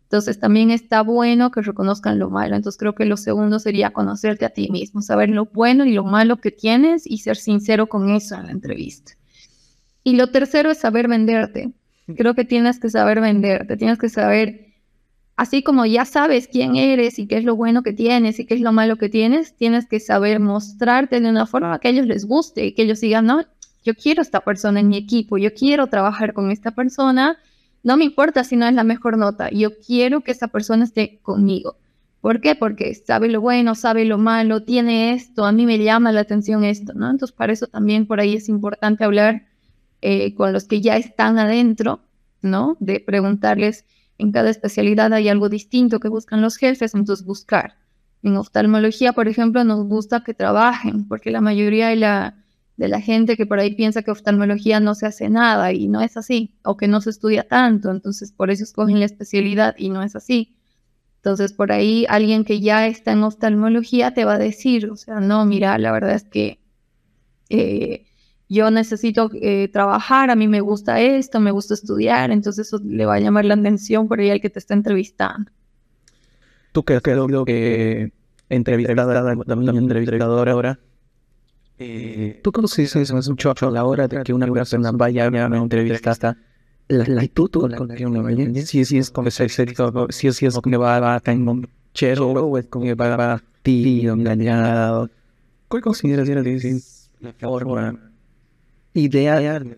[0.03, 2.55] Entonces también está bueno que reconozcan lo malo.
[2.55, 6.05] Entonces creo que lo segundo sería conocerte a ti mismo, saber lo bueno y lo
[6.05, 9.11] malo que tienes y ser sincero con eso en la entrevista.
[10.05, 11.73] Y lo tercero es saber venderte.
[12.15, 14.67] Creo que tienes que saber venderte, tienes que saber,
[15.35, 18.53] así como ya sabes quién eres y qué es lo bueno que tienes y qué
[18.53, 22.05] es lo malo que tienes, tienes que saber mostrarte de una forma que a ellos
[22.05, 23.43] les guste y que ellos digan, no,
[23.85, 27.37] yo quiero esta persona en mi equipo, yo quiero trabajar con esta persona
[27.85, 31.19] no me importa si no es la mejor nota, yo quiero que esa persona esté
[31.21, 31.77] conmigo.
[32.19, 32.55] ¿Por qué?
[32.55, 36.63] Porque sabe lo bueno, sabe lo malo, tiene esto, a mí me llama la atención
[36.63, 37.11] esto, ¿no?
[37.11, 39.45] Entonces, para eso también por ahí es importante hablar
[40.01, 41.99] eh, con los que ya están adentro,
[42.41, 42.75] ¿no?
[42.79, 43.85] De preguntarles,
[44.17, 47.75] en cada especialidad hay algo distinto que buscan los jefes, entonces buscar.
[48.23, 52.44] En oftalmología, por ejemplo, nos gusta que trabajen, porque la mayoría de la
[52.77, 56.01] de la gente que por ahí piensa que oftalmología no se hace nada y no
[56.01, 59.89] es así, o que no se estudia tanto, entonces por eso escogen la especialidad y
[59.89, 60.55] no es así.
[61.17, 65.19] Entonces por ahí alguien que ya está en oftalmología te va a decir, o sea,
[65.19, 66.59] no, mira, la verdad es que
[67.49, 68.05] eh,
[68.47, 73.05] yo necesito eh, trabajar, a mí me gusta esto, me gusta estudiar, entonces eso le
[73.05, 75.51] va a llamar la atención por ahí al que te está entrevistando.
[76.73, 78.11] ¿Tú crees que
[79.79, 80.79] entrevistador ahora
[81.77, 86.37] eh, ¿Tú conoces mucho a la hora de que una persona vaya a una entrevista
[86.87, 88.65] la, actitud con la que uno vaya?
[88.65, 92.95] Si, si es como si, si es como va a un chero o es como
[92.95, 95.09] va a ti engañado.
[95.67, 97.99] ¿Cuál consideras que es la forma
[98.93, 99.77] ideal?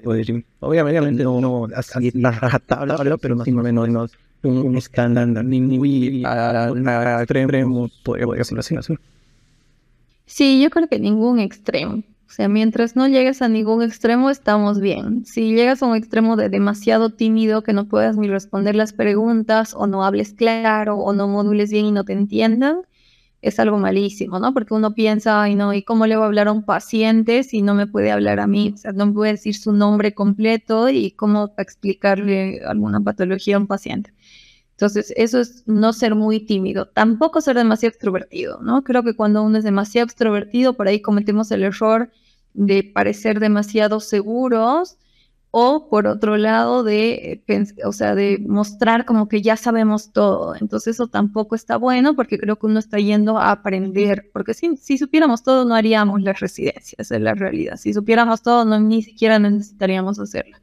[0.60, 4.12] Obviamente no hasta la rajatabla, pero más o menos
[4.44, 8.76] un escándalo, ni muy extremo, podría ser así.
[10.28, 12.04] Sí, yo creo que ningún extremo.
[12.28, 15.26] O sea, mientras no llegues a ningún extremo, estamos bien.
[15.26, 19.74] Si llegas a un extremo de demasiado tímido, que no puedas ni responder las preguntas,
[19.74, 22.82] o no hables claro, o no modules bien y no te entiendan,
[23.42, 24.54] es algo malísimo, ¿no?
[24.54, 27.62] Porque uno piensa, ay, no, ¿y cómo le voy a hablar a un paciente si
[27.62, 28.74] no me puede hablar a mí?
[28.76, 33.60] O sea, no me puede decir su nombre completo y cómo explicarle alguna patología a
[33.60, 34.14] un paciente.
[34.78, 38.84] Entonces, eso es no ser muy tímido, tampoco ser demasiado extrovertido, ¿no?
[38.84, 42.12] Creo que cuando uno es demasiado extrovertido, por ahí cometemos el error
[42.54, 44.98] de parecer demasiado seguros
[45.50, 47.42] o por otro lado de,
[47.86, 50.56] o sea, de mostrar como que ya sabemos todo.
[50.56, 54.78] Entonces eso tampoco está bueno porque creo que uno está yendo a aprender, porque si,
[55.00, 57.78] supiéramos todo no haríamos las residencias, es la realidad.
[57.78, 60.62] Si supiéramos todo no ni siquiera necesitaríamos hacerla.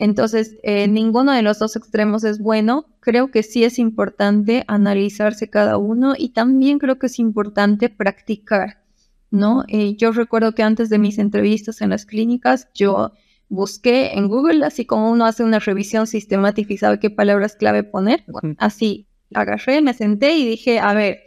[0.00, 2.86] Entonces, eh, ninguno de los dos extremos es bueno.
[3.00, 8.82] Creo que sí es importante analizarse cada uno y también creo que es importante practicar,
[9.30, 9.62] ¿no?
[9.68, 13.12] Eh, yo recuerdo que antes de mis entrevistas en las clínicas, yo
[13.50, 17.82] busqué en Google, así como uno hace una revisión sistemática y sabe qué palabras clave
[17.82, 18.24] poner,
[18.56, 21.18] así agarré, me senté y dije, a ver,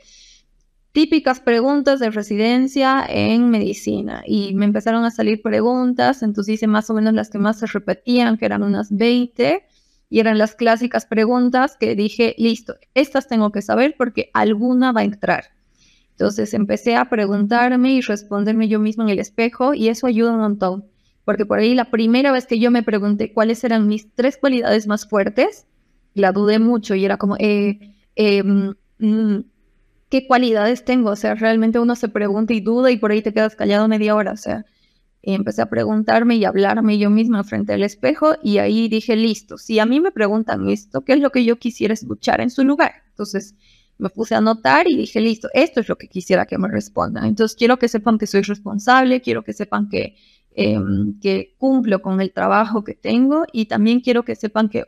[0.93, 6.89] típicas preguntas de residencia en medicina y me empezaron a salir preguntas, entonces hice más
[6.89, 9.65] o menos las que más se repetían, que eran unas 20
[10.10, 15.01] y eran las clásicas preguntas que dije, listo, estas tengo que saber porque alguna va
[15.01, 15.45] a entrar.
[16.12, 20.41] Entonces empecé a preguntarme y responderme yo mismo en el espejo y eso ayuda un
[20.41, 20.86] montón,
[21.25, 24.86] porque por ahí la primera vez que yo me pregunté cuáles eran mis tres cualidades
[24.86, 25.65] más fuertes,
[26.13, 28.43] la dudé mucho y era como, eh, eh,
[30.13, 31.10] qué cualidades tengo.
[31.10, 34.13] O sea, realmente uno se pregunta y duda y por ahí te quedas callado media
[34.13, 34.34] hora.
[34.34, 34.63] O sea,
[35.23, 39.58] y empecé a preguntarme y hablarme yo misma frente al espejo y ahí dije, listo,
[39.58, 42.63] si a mí me preguntan esto, ¿qué es lo que yo quisiera escuchar en su
[42.63, 42.91] lugar?
[43.10, 43.56] Entonces
[43.97, 47.26] me puse a anotar y dije, listo, esto es lo que quisiera que me respondan.
[47.26, 50.15] Entonces quiero que sepan que soy responsable, quiero que sepan que,
[50.52, 54.86] em, que cumplo con el trabajo que tengo y también quiero que sepan que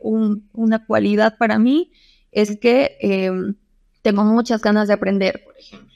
[0.52, 1.90] una cualidad para mí
[2.30, 2.96] es que...
[3.00, 3.56] Em,
[4.06, 5.92] tengo muchas ganas de aprender, por ejemplo.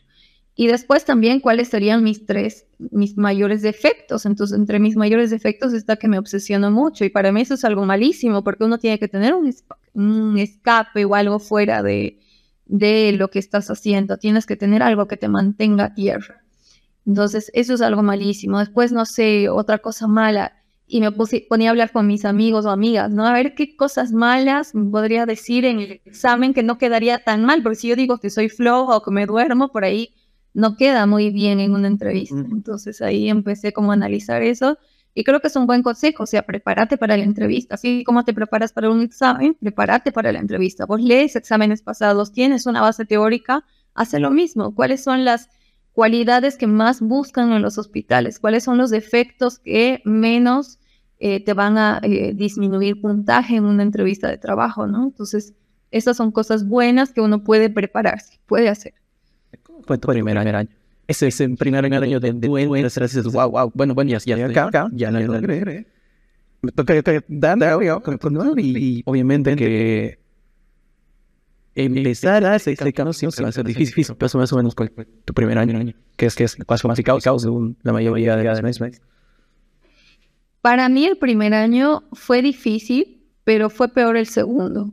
[0.56, 4.26] Y después también cuáles serían mis tres, mis mayores defectos.
[4.26, 7.64] Entonces, entre mis mayores defectos está que me obsesiono mucho y para mí eso es
[7.64, 9.54] algo malísimo porque uno tiene que tener un,
[9.94, 12.18] un escape o algo fuera de,
[12.66, 14.18] de lo que estás haciendo.
[14.18, 16.42] Tienes que tener algo que te mantenga a tierra.
[17.06, 18.58] Entonces, eso es algo malísimo.
[18.58, 20.59] Después, no sé, otra cosa mala
[20.90, 23.24] y me ponía a hablar con mis amigos o amigas, ¿no?
[23.26, 27.62] A ver qué cosas malas podría decir en el examen que no quedaría tan mal,
[27.62, 30.14] porque si yo digo que soy flojo o que me duermo, por ahí
[30.52, 32.34] no queda muy bien en una entrevista.
[32.34, 34.78] Entonces ahí empecé como a analizar eso
[35.14, 38.24] y creo que es un buen consejo, o sea, prepárate para la entrevista, así como
[38.24, 40.86] te preparas para un examen, prepárate para la entrevista.
[40.86, 44.74] Vos lees exámenes pasados, tienes una base teórica, hace lo mismo.
[44.74, 45.50] ¿Cuáles son las
[45.92, 48.40] cualidades que más buscan en los hospitales?
[48.40, 50.79] ¿Cuáles son los defectos que menos
[51.22, 55.04] eh, te van a eh, disminuir puntaje en una entrevista de trabajo, ¿no?
[55.04, 55.52] Entonces,
[55.90, 58.94] Esas son cosas buenas que uno puede prepararse, puede hacer.
[59.62, 60.68] ¿Cómo fue tu primer año?
[61.06, 64.66] Ese es el primer año de duelo, dices, wow, wow, bueno, bueno, ya, ya acá,
[64.66, 65.86] acá, ya no logré.
[66.62, 66.94] Me toca
[67.28, 67.58] dar,
[68.58, 70.20] y obviamente que
[71.74, 74.74] empezar a ese cambio siempre va a ser difícil, pero más o menos
[75.24, 78.62] tu primer año, que es que es paso más causa según la mayoría de las
[78.62, 79.02] veces.
[80.60, 84.92] Para mí el primer año fue difícil, pero fue peor el segundo,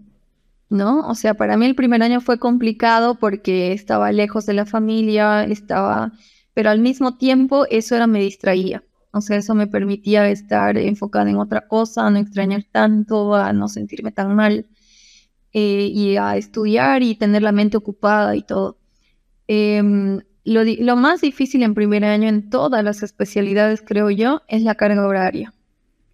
[0.70, 1.08] ¿no?
[1.10, 5.44] O sea, para mí el primer año fue complicado porque estaba lejos de la familia,
[5.44, 6.14] estaba,
[6.54, 8.84] pero al mismo tiempo eso era me distraía.
[9.12, 13.68] O sea, eso me permitía estar enfocada en otra cosa, no extrañar tanto, a no
[13.68, 14.68] sentirme tan mal
[15.54, 18.78] eh, y a estudiar y tener la mente ocupada y todo.
[19.48, 24.62] Em, lo, lo, más difícil en primer año en todas las especialidades, creo yo, es
[24.64, 25.54] la carga horaria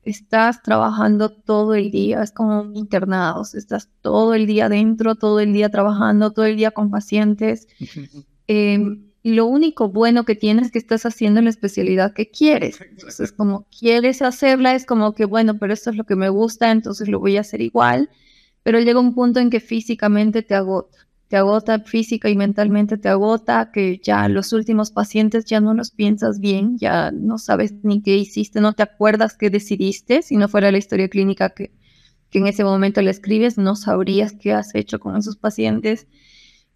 [0.06, 5.54] estás trabajando todo el día, es como internados, estás todo el día dentro, todo el
[5.54, 7.68] día trabajando, todo el día con pacientes.
[8.48, 12.82] Em, lo único bueno que tienes es que estás haciendo la especialidad que quieres.
[12.82, 16.72] Entonces, como quieres hacerla, es como que, bueno, pero esto es lo que me gusta,
[16.72, 18.10] entonces lo voy a hacer igual.
[18.64, 23.10] Pero llega un punto en que físicamente te agota te agota física y mentalmente, te
[23.10, 28.04] agota, que ya los últimos pacientes ya no los piensas bien, ya no sabes ni
[28.04, 31.72] qué hiciste, no te acuerdas qué decidiste, si no fuera la historia clínica que,
[32.30, 36.06] que en ese momento le escribes, no sabrías qué has hecho con esos pacientes.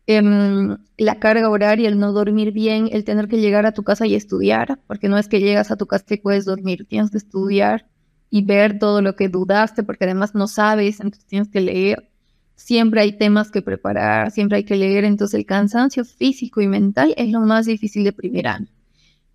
[0.08, 4.08] Em, la carga horaria, el no dormir bien, el tener que llegar a tu casa
[4.08, 7.20] y estudiar, porque no es que llegas a tu casa y puedes dormir, tienes que
[7.20, 7.92] estudiar
[8.32, 12.10] y ver todo lo que dudaste, porque además no sabes, entonces tienes que leer
[12.58, 17.14] siempre hay temas que preparar, siempre hay que leer, entonces el cansancio físico y mental
[17.16, 18.68] es lo más difícil de primer año.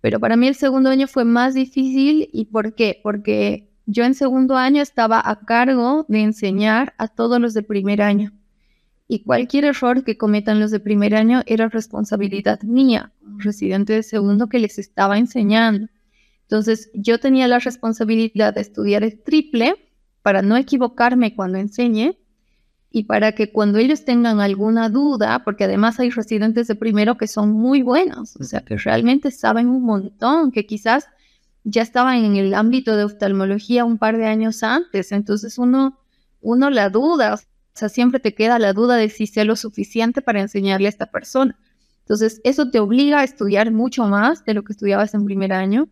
[0.01, 2.99] Pero para mí el segundo año fue más difícil y ¿por qué?
[3.01, 8.01] Porque yo en segundo año estaba a cargo de enseñar a todos los de primer
[8.01, 8.33] año.
[9.07, 14.03] Y cualquier error que cometan los de primer año era responsabilidad mía, como residente de
[14.03, 15.87] segundo que les estaba enseñando.
[16.41, 19.75] Entonces yo tenía la responsabilidad de estudiar el triple
[20.21, 22.17] para no equivocarme cuando enseñe
[22.95, 27.27] y para que cuando ellos tengan alguna duda, porque además hay residentes de primero que
[27.27, 31.07] son muy buenos, o sea, que realmente saben un montón, que quizás
[31.63, 35.97] ya estaban en el ámbito de oftalmología un par de años antes, entonces uno,
[36.39, 37.39] uno la duda, o
[37.73, 41.07] sea, siempre te queda la duda de si sea lo suficiente para enseñarle a esta
[41.07, 41.57] persona.
[42.01, 45.89] Entonces, eso te obliga a estudiar mucho más de lo que estudiabas en primer año.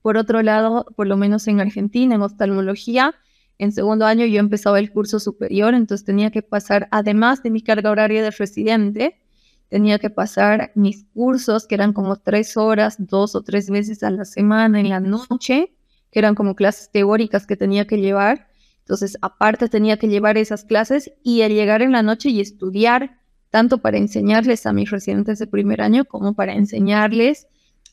[0.00, 3.16] Por otro lado, por lo menos en Argentina, en oftalmología,
[3.62, 7.62] en segundo año yo empezaba el curso superior, entonces tenía que pasar, además de mi
[7.62, 9.20] carga horaria de residente,
[9.68, 14.10] tenía que pasar mis cursos, que eran como tres horas, dos o tres veces a
[14.10, 15.76] la semana en la noche,
[16.10, 18.48] que eran como clases teóricas que tenía que llevar.
[18.80, 23.20] Entonces, aparte tenía que llevar esas clases y al llegar en la noche y estudiar,
[23.50, 27.46] tanto para enseñarles a mis residentes de primer año como para enseñarles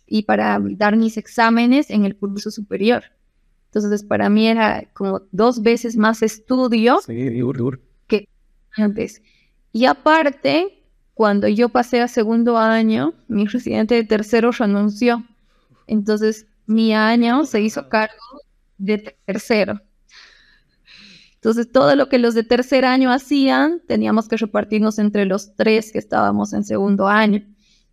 [0.08, 3.04] y para dar mis exámenes en el curso superior.
[3.72, 7.00] Entonces, para mí era como dos veces más estudio
[8.08, 8.28] que
[8.76, 9.22] antes.
[9.72, 15.24] Y aparte, cuando yo pasé a segundo año, mi residente de tercero renunció.
[15.86, 18.42] Entonces, mi año se hizo cargo
[18.80, 19.80] de tercero.
[21.36, 25.92] Entonces, todo lo que los de tercer año hacían, teníamos que repartirnos entre los tres
[25.92, 27.46] que estábamos en segundo año.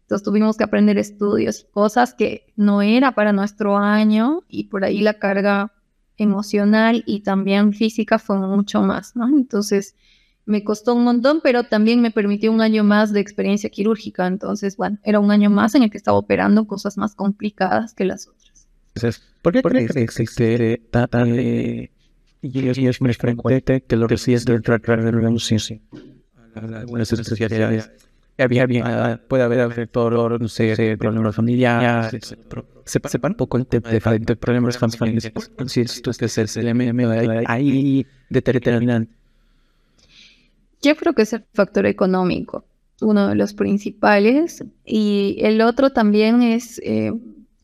[0.07, 5.01] Entonces tuvimos que aprender estudios, cosas que no era para nuestro año y por ahí
[5.01, 5.73] la carga
[6.17, 9.27] emocional y también física fue mucho más, ¿no?
[9.27, 9.97] Entonces
[10.45, 14.29] me costó un montón, pero también me permitió un año más de experiencia quirúrgica.
[14.29, 18.05] Entonces, bueno, era un año más en el que estaba operando cosas más complicadas que
[18.05, 18.69] las otras.
[18.95, 21.91] Entonces, ¿por qué crees que existe tanta de...
[22.43, 25.83] Y es muy frecuente que lo recibes del tratar de renunciarse
[26.55, 27.91] a algunas especialidades
[28.39, 28.85] había, bien,
[29.29, 32.37] puede haber dolor, no sé, problemas familiares,
[32.85, 34.01] sepa un poco el tema de,
[34.37, 35.33] problemas familiares,
[35.67, 39.13] si esto es el ahí determinante.
[40.83, 42.65] Yo creo que es el factor económico,
[43.01, 47.13] uno de los principales, y el otro también es eh,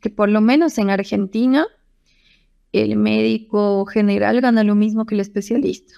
[0.01, 1.67] que por lo menos en Argentina,
[2.73, 5.95] el médico general gana lo mismo que el especialista.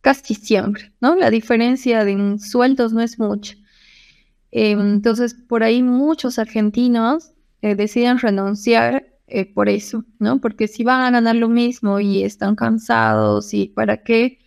[0.00, 1.16] Casi siempre, ¿no?
[1.16, 3.56] La diferencia de sueldos no es mucha.
[4.50, 7.32] Em, entonces, por ahí muchos argentinos
[7.62, 10.40] eh, deciden renunciar eh, por eso, ¿no?
[10.40, 14.38] Porque si van a ganar lo mismo y están cansados y para qué,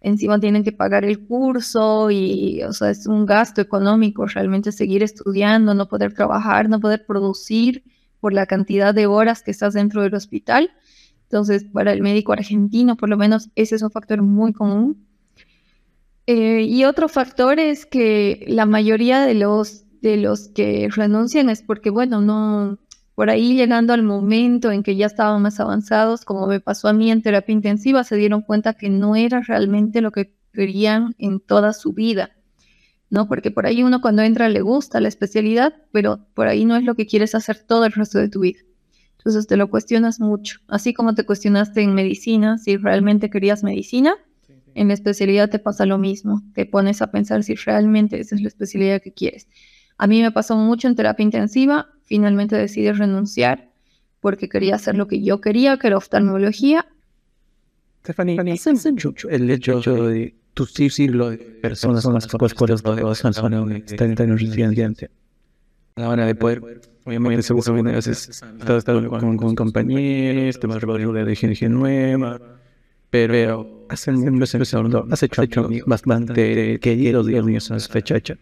[0.00, 5.02] encima tienen que pagar el curso y, o sea, es un gasto económico realmente seguir
[5.02, 7.84] estudiando, no poder trabajar, no poder producir
[8.18, 10.70] por la cantidad de horas que estás dentro del hospital.
[11.24, 15.06] Entonces, para el médico argentino, por lo menos, ese es un factor muy común.
[16.32, 21.60] Eh, y otro factor es que la mayoría de los, de los que renuncian es
[21.60, 22.78] porque, bueno, no,
[23.16, 26.92] por ahí llegando al momento en que ya estaban más avanzados, como me pasó a
[26.92, 31.40] mí en terapia intensiva, se dieron cuenta que no era realmente lo que querían en
[31.40, 32.30] toda su vida,
[33.08, 33.26] ¿no?
[33.26, 36.84] Porque por ahí uno cuando entra le gusta la especialidad, pero por ahí no es
[36.84, 38.60] lo que quieres hacer todo el resto de tu vida.
[39.18, 44.14] Entonces te lo cuestionas mucho, así como te cuestionaste en medicina, si realmente querías medicina,
[44.74, 48.40] en la especialidad te pasa lo mismo, te pones a pensar si realmente esa es
[48.42, 49.48] la especialidad que quieres.
[49.98, 53.70] A mí me pasó mucho en terapia intensiva, finalmente decidí renunciar
[54.20, 56.86] porque quería hacer lo que yo quería, que era oftalmología.
[58.02, 58.38] Stephanie,
[59.28, 65.10] el hecho de tu círculo de personas con las cuales están en residencia.
[65.96, 70.76] A la hora de poder, obviamente, seguro a veces estás con, con compañeros, te vas
[70.76, 72.59] a revolver de gente nueva,
[73.10, 78.38] pero hace has hecho, hecho bastante queridos, digamos, en esa fecha hecha.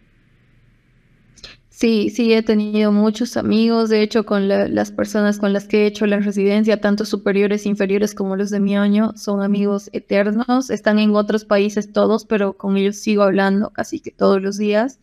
[1.79, 5.85] Sí, sí, he tenido muchos amigos, de hecho, con las personas con las que he
[5.87, 10.99] hecho la residencia, tanto superiores, inferiores como los de mi año, son amigos eternos, están
[10.99, 14.99] en otros países todos, pero con ellos sigo hablando casi que todos los días,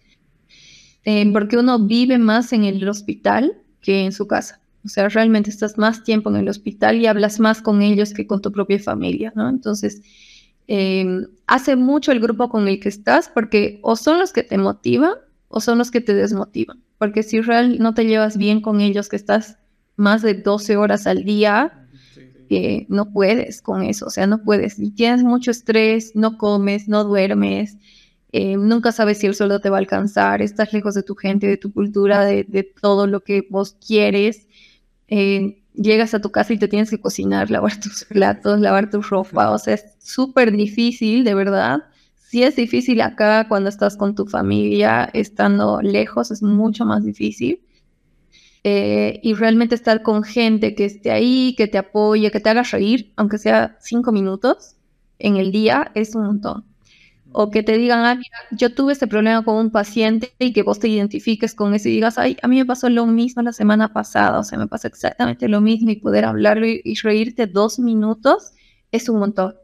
[1.06, 4.60] eh, porque uno vive más en el hospital que en su casa.
[4.86, 8.26] O sea, realmente estás más tiempo en el hospital y hablas más con ellos que
[8.26, 9.48] con tu propia familia, ¿no?
[9.48, 10.00] Entonces,
[10.68, 14.58] Em, hace mucho el grupo con el que estás porque o son los que te
[14.58, 15.14] motivan
[15.48, 16.82] o son los que te desmotivan.
[16.98, 19.58] Porque si real no te llevas bien con ellos, que estás
[19.96, 21.86] más de 12 horas al día,
[22.48, 24.78] eh, no puedes con eso, o sea, no puedes.
[24.78, 27.76] Y tienes mucho estrés, no comes, no duermes,
[28.32, 31.46] eh, nunca sabes si el sueldo te va a alcanzar, estás lejos de tu gente,
[31.46, 34.45] de tu cultura, de, de todo lo que vos quieres.
[35.08, 39.02] Eh, llegas a tu casa y te tienes que cocinar, lavar tus platos, lavar tu
[39.02, 41.84] ropa, o sea, es súper difícil, de verdad.
[42.28, 47.60] Sí es difícil acá cuando estás con tu familia, estando lejos, es mucho más difícil.
[48.64, 52.64] Eh, y realmente estar con gente que esté ahí, que te apoye, que te haga
[52.64, 54.74] reír, aunque sea cinco minutos
[55.20, 56.65] en el día, es un montón
[57.38, 58.18] o que te digan, ah,
[58.50, 61.92] yo tuve este problema con un paciente y que vos te identifiques con eso y
[61.92, 64.88] digas, ay, a mí me pasó lo mismo la semana pasada, o sea, me pasa
[64.88, 68.52] exactamente lo mismo y poder hablarlo y, reírte dos minutos
[68.90, 69.54] es un montón.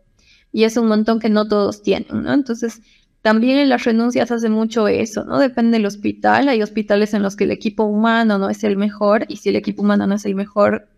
[0.52, 2.34] Y es un montón que no todos tienen, ¿no?
[2.34, 2.82] Entonces,
[3.22, 5.38] también en las renuncias hace mucho eso, ¿no?
[5.38, 6.48] Depende del hospital.
[6.48, 9.56] Hay hospitales en los que el equipo humano no es el mejor y si el
[9.56, 10.88] equipo humano no es el mejor,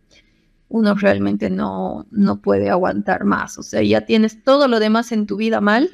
[0.74, 3.58] uno realmente no, no puede aguantar más.
[3.58, 5.88] O sea, ya tienes todo lo demás en tu vida mal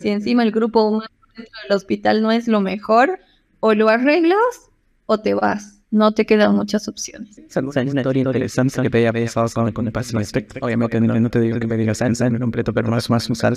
[0.00, 3.20] si encima el grupo humano dentro del hospital no es lo mejor,
[3.60, 4.70] o lo arreglas
[5.06, 5.78] o te vas.
[5.92, 7.40] No te quedan muchas opciones.
[10.62, 12.02] Obviamente no, te digo que me digas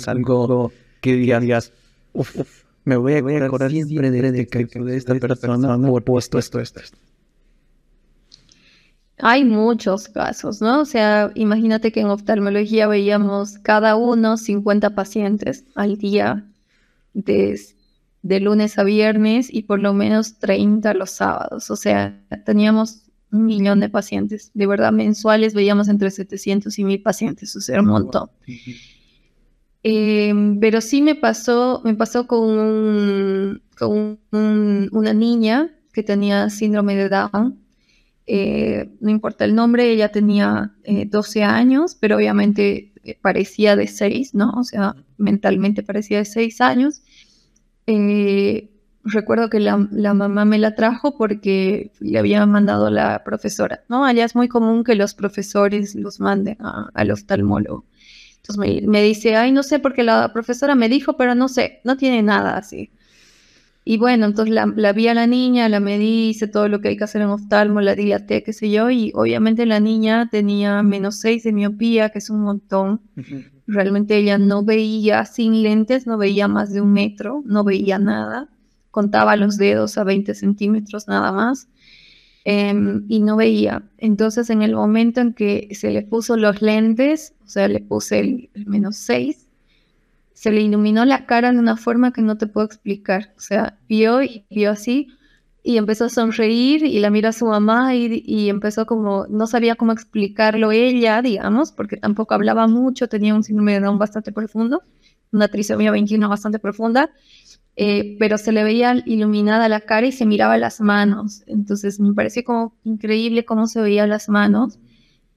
[0.06, 0.70] algo
[1.00, 1.72] que digas,
[2.12, 2.36] uff,
[2.84, 3.72] me voy a, acordar.
[9.18, 10.80] Hay muchos casos, ¿no?
[10.80, 16.46] O sea, imagínate que en oftalmología veíamos cada uno 50 pacientes al día,
[17.14, 17.58] de,
[18.22, 21.70] de lunes a viernes y por lo menos 30 los sábados.
[21.70, 24.50] O sea, teníamos un millón de pacientes.
[24.52, 28.30] De verdad, mensuales veíamos entre 700 y 1000 pacientes, o sea, un montón.
[29.82, 37.08] Em, pero sí me pasó, me pasó con, con una niña que tenía síndrome de
[37.08, 37.65] Down
[38.26, 43.86] eh, no importa el nombre, ella tenía 12 eh, años, pero obviamente eh, parecía de
[43.86, 44.50] 6, ¿no?
[44.56, 47.02] O sea, mentalmente parecía de 6 años.
[49.04, 54.04] recuerdo que la, mamá me la trajo porque le había mandado la profesora, ¿no?
[54.04, 56.58] Allá es muy común que los profesores los manden
[56.94, 57.84] al oftalmólogo.
[58.38, 61.80] Entonces me, me, dice, ay, no sé, porque la profesora me dijo, pero no sé,
[61.84, 62.90] no tiene nada así.
[63.88, 66.96] Y bueno, entonces la, vi a la niña, la medí, hice todo lo que hay
[66.96, 71.20] que hacer en oftalmo, la dilaté, qué sé yo, y obviamente la niña tenía menos
[71.20, 73.00] 6 de miopía, que es un montón.
[73.68, 78.48] Realmente ella no veía sin lentes, no veía más de un metro, no veía nada.
[78.90, 81.68] Contaba los dedos a 20 centímetros nada más.
[82.44, 83.84] Em, y no veía.
[83.98, 88.18] Entonces, en el momento en que se le puso los lentes, o sea, le puse
[88.18, 89.45] el, el menos 6,
[90.36, 93.32] se le iluminó la cara de una forma que no te puedo explicar.
[93.38, 95.08] O sea, vio y vio así
[95.62, 99.76] y empezó a sonreír y la mira a su mamá y, empezó como, no sabía
[99.76, 104.82] cómo explicarlo ella, digamos, porque tampoco hablaba mucho, tenía un síndrome de Down bastante profundo,
[105.32, 107.10] una trisomía 21 bastante profunda,
[107.74, 111.44] eh, pero se le veía iluminada la cara y se miraba las manos.
[111.46, 114.78] Entonces me pareció como increíble cómo se veían las manos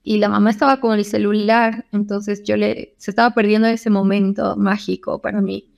[0.02, 4.56] y la mamá estaba con el celular, entonces yo le, se estaba perdiendo ese momento
[4.56, 5.68] mágico para mí.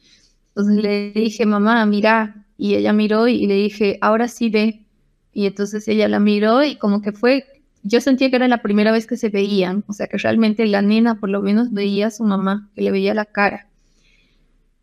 [0.48, 4.84] Entonces le dije, mamá, mira, y ella miró y le dije, ahora sí ve.
[5.32, 7.44] Y entonces ella la miró y como que fue,
[7.82, 10.82] yo sentía que era la primera vez que se veían, o sea que realmente la
[10.82, 13.68] nena por lo menos veía a su mamá, que le veía la cara.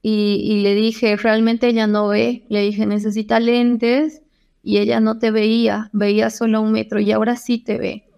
[0.02, 4.22] Y, y le dije, realmente ella no ve, le dije, necesita lentes
[4.64, 8.09] y ella no te veía, veía solo un metro y ahora sí te ve.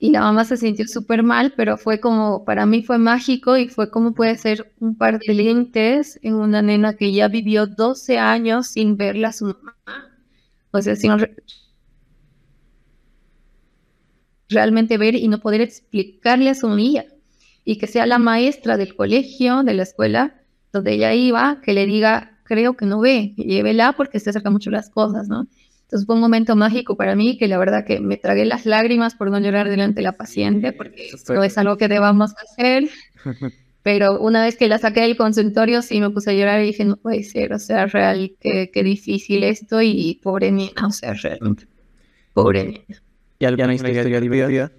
[0.00, 3.68] Y la mamá se sintió súper mal, pero fue como, para mí fue mágico y
[3.68, 8.18] fue como puede ser un par de lentes en una nena que ya vivió 12
[8.18, 9.74] años sin verla a su mamá.
[10.70, 11.10] O sea, sin
[14.48, 17.04] realmente ver y no poder explicarle a su niña.
[17.64, 20.40] Y que sea la maestra del colegio, de la escuela,
[20.72, 24.70] donde ella iba, que le diga, creo que no ve, llévela porque se acerca mucho
[24.70, 25.48] las cosas, ¿no?
[25.88, 29.14] Entonces fue un momento mágico para mí que la verdad que me tragué las lágrimas
[29.14, 32.90] por no llorar delante de la paciente porque no es algo que debamos hacer.
[33.82, 36.84] Pero una vez que la saqué del consultorio sí me puse a llorar y dije,
[36.84, 41.14] no puede ser, o sea, real, qué, qué difícil esto y pobre niña, o sea,
[41.14, 41.66] realmente,
[42.34, 43.02] pobre niña.
[43.38, 44.70] ¿Y alguna historia divertida?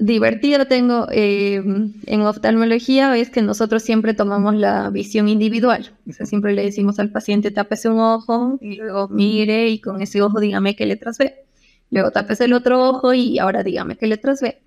[0.00, 1.62] Divertido tengo eh,
[2.06, 5.92] en oftalmología es que nosotros siempre tomamos la visión individual.
[6.24, 10.40] Siempre le decimos al paciente, tápese un ojo y luego mire y con ese ojo
[10.40, 11.44] dígame qué letras ve.
[11.90, 14.62] Luego tápese el otro ojo y ahora dígame qué letras ve.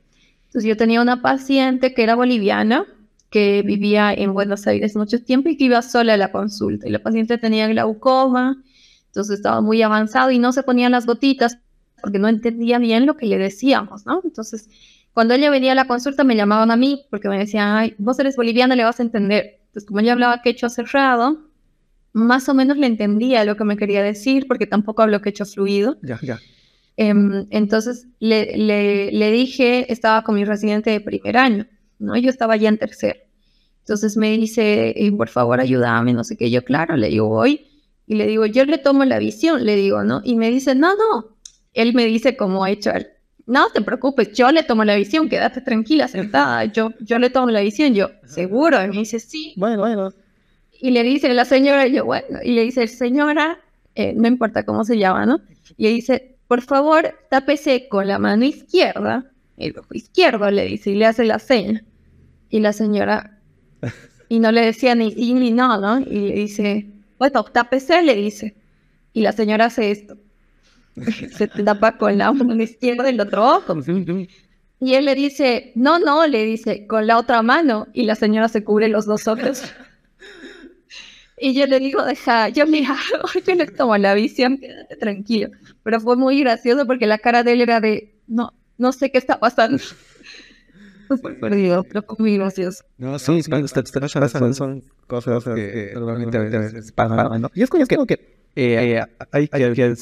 [0.45, 2.85] Entonces yo tenía una paciente que era boliviana,
[3.31, 6.87] que vivía en Buenos Aires mucho tiempo y que iba sola a la consulta.
[6.87, 8.61] Y la paciente tenía glaucoma,
[9.07, 11.57] entonces estaba muy avanzado y no se ponían las gotitas
[12.01, 14.21] porque no entendía bien lo que le decíamos, ¿no?
[14.23, 14.69] Entonces
[15.13, 18.19] cuando ella venía a la consulta me llamaban a mí porque me decían, ay, vos
[18.19, 19.59] eres boliviana, le vas a entender.
[19.67, 21.49] Entonces, como ella hablaba quechua cerrado,
[22.13, 25.97] más o menos le entendía lo que me quería decir porque tampoco hablo quechua fluido.
[26.01, 26.39] Ya, ya.
[26.97, 31.67] Em, entonces le, le, dije, estaba con mi residente de primer año,
[31.99, 32.15] ¿no?
[32.17, 33.27] Yo estaba ya en tercer.
[33.79, 36.49] Entonces me dice, eh, por favor, ayúdame, no sé qué.
[36.49, 37.67] Yo, claro, le digo, voy.
[38.07, 40.21] Y le digo, yo le tomo la visión, le digo, ¿no?
[40.23, 41.37] Y me dice, no, no.
[41.73, 43.07] Él me dice como ha hecho él
[43.45, 47.49] no te preocupes, yo le tomo la visión, quédate tranquila, sentada, yo, yo le tomo
[47.49, 49.53] la visión, yo, seguro, y me dice, sí.
[49.57, 50.13] Bueno, bueno.
[50.71, 53.59] Y le dice la señora, y yo, bueno, y le dice, señora,
[53.95, 55.41] eh, no importa cómo se llama, ¿no?
[55.77, 60.91] Y le dice, por favor, tápese con la mano izquierda, el ojo izquierdo, le dice,
[60.91, 61.83] y le hace la seña.
[62.49, 63.39] Y la señora,
[64.29, 65.99] y no le decía ni sí ni no, ¿no?
[65.99, 66.87] Y le dice,
[67.17, 68.55] bueno, tápese, le dice.
[69.13, 70.17] Y la señora hace esto.
[71.31, 73.75] se tapa con la mano izquierda del otro ojo.
[74.79, 77.87] Y él le dice, no, no, le dice, con la otra mano.
[77.93, 79.63] Y la señora se cubre los dos ojos.
[81.37, 82.95] Y yo le digo, deja, yo mira,
[83.45, 85.49] yo le tomo la visión, quédate tranquilo.
[85.83, 89.17] Pero fue muy gracioso porque la cara de él era de, no, no sé qué
[89.17, 89.81] está pasando.
[91.21, 92.83] Fue perdido, pero fue muy gracioso.
[92.97, 97.47] No, sí, son, son cosas que normalmente a veces pasan.
[97.53, 99.95] Y es que, que eh, hay, hay, hay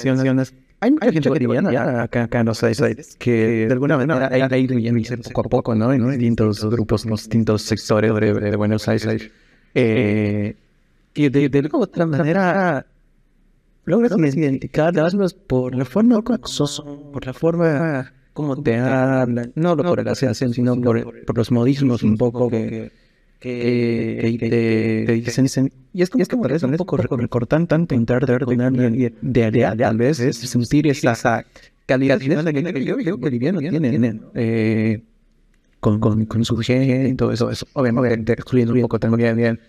[0.81, 4.77] hay mucha gente boliviana acá, acá en los países que de alguna manera ha ido
[4.79, 5.93] yéndose poco a poco, ¿no?
[5.93, 9.29] En distintos grupos, en distintos sectores de, Buenos Aires.
[9.75, 12.85] Y de, alguna otra manera
[13.85, 20.03] logras identificarlas por la forma como son, por la forma como te hablan, no por
[20.03, 22.91] la sensación, sino por los modismos un poco que
[23.41, 24.37] que
[25.07, 29.51] te, dicen, y es como, es que parece un poco recortan tanto entrar de de,
[29.51, 31.43] de, a veces sentir esa
[31.87, 35.01] calidad de que yo creo que eh,
[35.79, 39.59] con, con, con su gente y todo eso, eso obviamente excluyendo un poco también bien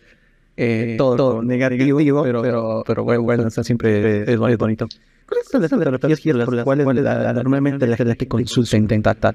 [0.59, 4.87] eh, todo, todo negativo, pero, pero, pero bueno, bueno, está siempre es, muy bonito.
[5.27, 9.35] ¿Cuáles son las terapias por las cuales normalmente la gente que consulta intenta?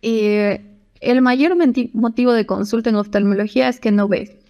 [0.00, 1.56] Eh, el mayor
[1.92, 4.40] motivo de consulta en oftalmología es que no ve.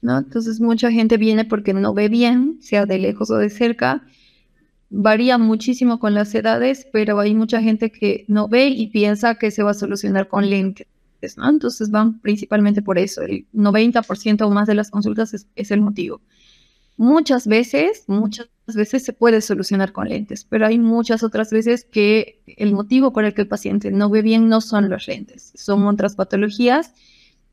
[0.00, 0.18] ¿no?
[0.18, 4.02] Entonces mucha gente viene porque no ve bien, sea de lejos o de cerca.
[4.90, 9.50] Varía muchísimo con las edades, pero hay mucha gente que no ve y piensa que
[9.50, 10.86] se va a solucionar con lentes.
[11.36, 11.48] ¿no?
[11.48, 13.22] Entonces van principalmente por eso.
[13.22, 16.20] El 90% o más de las consultas es el motivo.
[16.96, 22.40] Muchas veces, muchas veces se puede solucionar con lentes, pero hay muchas otras veces que
[22.46, 25.86] el motivo por el que el paciente no ve bien no son los lentes, son
[25.86, 26.92] otras patologías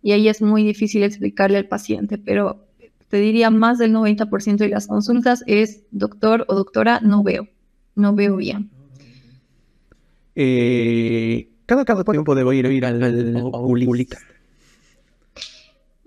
[0.03, 2.67] y ahí es muy difícil explicarle al paciente, pero
[3.09, 7.47] te diría más del 90% de las consultas es doctor o doctora, no veo,
[7.95, 8.69] no veo bien.
[10.35, 13.43] Eh, cada, cada tiempo debo ir, ir al, al,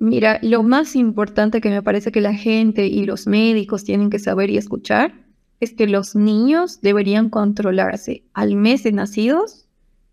[0.04, 4.18] Mira, lo más importante que me parece que la gente y los médicos tienen que
[4.18, 5.14] saber y escuchar
[5.60, 9.66] es que los niños deberían controlarse al mes de nacidos,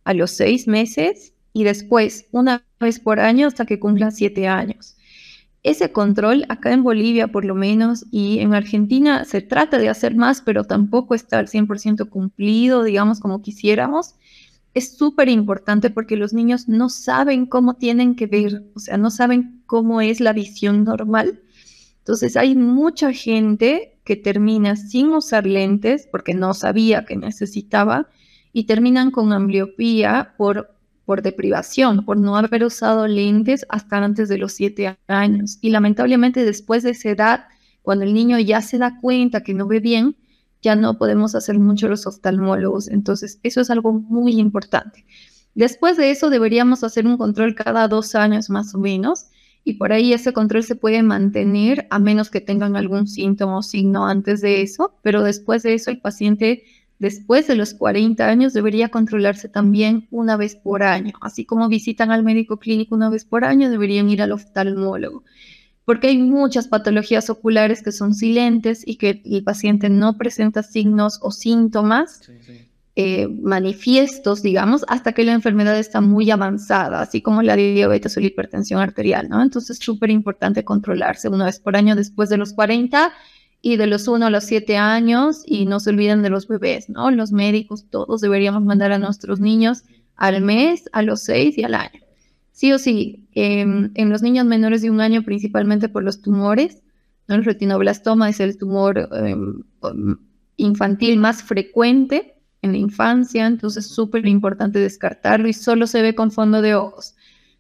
[0.06, 4.96] a los seis meses y después una vez por año hasta que cumplan siete años.
[5.62, 10.16] ese control acá en Bolivia por lo menos y en Argentina se trata de hacer
[10.16, 14.16] más, pero tampoco está al 100% cumplido, digamos, como quisiéramos.
[14.74, 19.12] Es súper importante porque los niños no saben cómo tienen que ver, o sea, no
[19.12, 21.42] saben cómo es la visión normal.
[22.00, 28.08] Entonces hay mucha gente que termina sin usar lentes porque no sabía que necesitaba
[28.54, 30.70] y terminan con ambliopía por
[31.12, 35.58] por deprivación, por no haber usado lentes hasta antes de los siete años.
[35.60, 37.46] Y lamentablemente después de esa edad,
[37.82, 40.16] cuando el niño ya se da cuenta que no ve bien,
[40.62, 42.88] ya no podemos hacer mucho los oftalmólogos.
[42.88, 45.06] Entonces, eso es algo muy importante.
[45.56, 49.28] Después de eso, deberíamos hacer un control cada dos años más o menos.
[49.64, 53.64] Y por ahí ese control se puede mantener a menos que tengan algún síntoma o
[53.64, 56.64] signo antes de eso, pero después de eso el paciente
[56.98, 61.14] después de los 40 años debería controlarse también una vez por año.
[61.22, 65.24] Así como visitan al médico clínico una vez por año, deberían ir al oftalmólogo.
[65.92, 71.20] Porque hay muchas patologías oculares que son silentes y que el paciente no presenta signos
[71.22, 72.32] o síntomas
[72.96, 78.22] eh, manifiestos, digamos, hasta que la enfermedad está muy avanzada, así como la diabetes o
[78.22, 79.42] la hipertensión arterial, ¿no?
[79.44, 83.12] Entonces es súper importante controlarse una vez por año después de los 40
[83.62, 86.88] y de los 1 a los 7 años y no se olviden de los bebés,
[86.88, 87.12] ¿no?
[87.12, 89.84] Los médicos, todos deberíamos mandar a nuestros niños
[90.16, 92.00] al mes, a los 6 y al año.
[92.52, 96.82] Sí o sí, em, en los niños menores de un año principalmente por los tumores.
[97.28, 100.18] El retinoblastoma es el tumor em, um,
[100.58, 106.14] infantil más frecuente en la infancia, entonces es súper importante descartarlo y solo se ve
[106.14, 107.16] con fondo de ojos.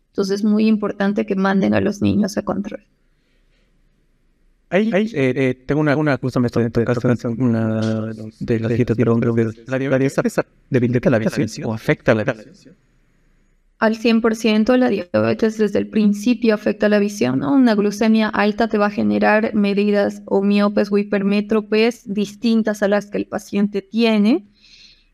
[0.10, 2.86] Entonces es muy importante que manden a los niños a control.
[4.74, 6.86] Eh, eh, tengo una, una cosa, me estoy de
[8.60, 9.06] las dietas de
[9.68, 12.76] la debilita la visión o afecta la visión.
[13.82, 17.54] Al 100% la diabetes desde el principio afecta la visión, ¿no?
[17.54, 23.08] Una glucemia alta te va a generar medidas o miopes o hipermétropes distintas a las
[23.08, 24.48] que el paciente tiene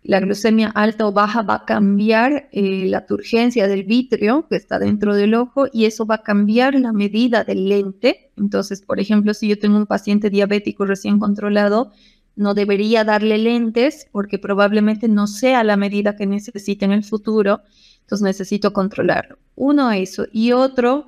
[0.08, 4.80] la glucemia alta o baja va a cambiar eh, la turgencia del vitrio que está
[4.80, 8.32] dentro del ojo y eso va a cambiar la medida del lente.
[8.38, 11.92] Entonces, por ejemplo, si yo tengo un paciente diabético recién controlado,
[12.38, 17.64] no debería darle lentes porque probablemente no sea la medida que necesite en el futuro.
[18.08, 19.38] Entonces necesito controlarlo.
[19.56, 20.28] Uno, eso.
[20.32, 21.08] Y otro,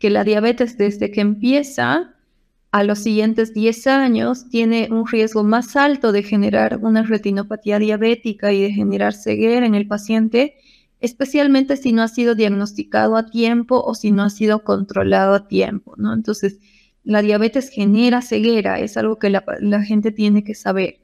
[0.00, 2.16] que la diabetes desde que empieza
[2.72, 8.52] a los siguientes 10 años tiene un riesgo más alto de generar una retinopatía diabética
[8.52, 10.56] y de generar ceguera en el paciente,
[11.00, 15.46] especialmente si no ha sido diagnosticado a tiempo o si no ha sido controlado a
[15.46, 16.12] tiempo, ¿no?
[16.12, 16.58] Entonces,
[17.04, 19.42] la diabetes genera ceguera, es algo que la,
[19.84, 21.00] gente tiene que saber.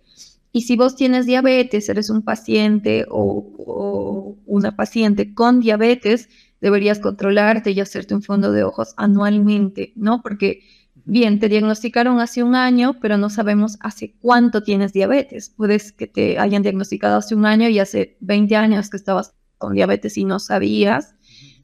[0.57, 6.31] Y si vos tienes diabetes, eres un paciente o, o una paciente con diabetes,
[6.63, 10.23] deberías controlarte y hacerte un fondo de ojos anualmente, ¿no?
[10.23, 10.63] Porque
[11.05, 15.53] bien, te diagnosticaron hace un año, pero no sabemos hace cuánto tienes diabetes.
[15.55, 19.75] Puedes que te hayan diagnosticado hace un año y hace 20 años que estabas con
[19.75, 21.17] diabetes y no sabías.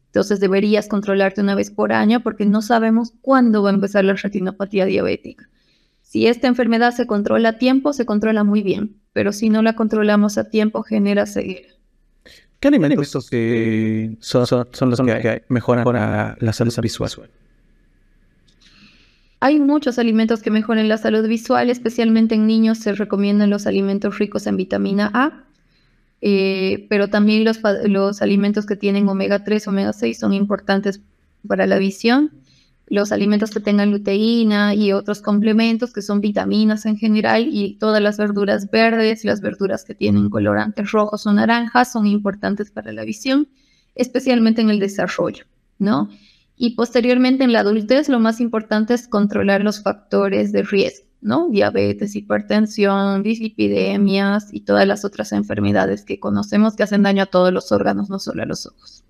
[0.05, 4.13] Entonces deberías controlarte una vez por año porque no sabemos cuándo va a empezar la
[4.13, 5.49] retinopatía diabética.
[6.13, 9.75] Si esta enfermedad se controla a tiempo, se controla muy bien, pero si no la
[9.75, 11.71] controlamos a tiempo, genera ceguera.
[12.61, 17.31] ¿Qué alimentos son, son, los que mejoran la salud visual?
[19.41, 24.19] Hay muchos alimentos que mejoran la salud visual, especialmente en niños se recomiendan los alimentos
[24.19, 25.45] ricos en vitamina A,
[26.21, 31.01] eh, pero también los, los alimentos que tienen omega 3, omega 6 son importantes
[31.49, 32.42] para la visión.
[32.93, 38.03] Los alimentos que tengan luteína y otros complementos que son vitaminas en general y todas
[38.03, 43.07] las verduras verdes, las verduras que tienen colorantes rojos o naranjas son importantes para la
[43.07, 43.49] visión,
[43.95, 45.47] especialmente en el desarrollo,
[45.79, 46.11] ¿no?
[46.55, 51.49] Y posteriormente en la adultez lo más importante es controlar los factores de riesgo, ¿no?
[51.49, 57.55] Diabetes, hipertensión, dislipidemias y todas las otras enfermedades que conocemos que hacen daño a todos
[57.55, 59.03] los órganos, no solo a los ojos.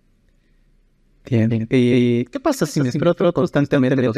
[1.28, 1.68] Bien.
[1.70, 4.16] ¿Y qué pasa si me exploto constantemente los?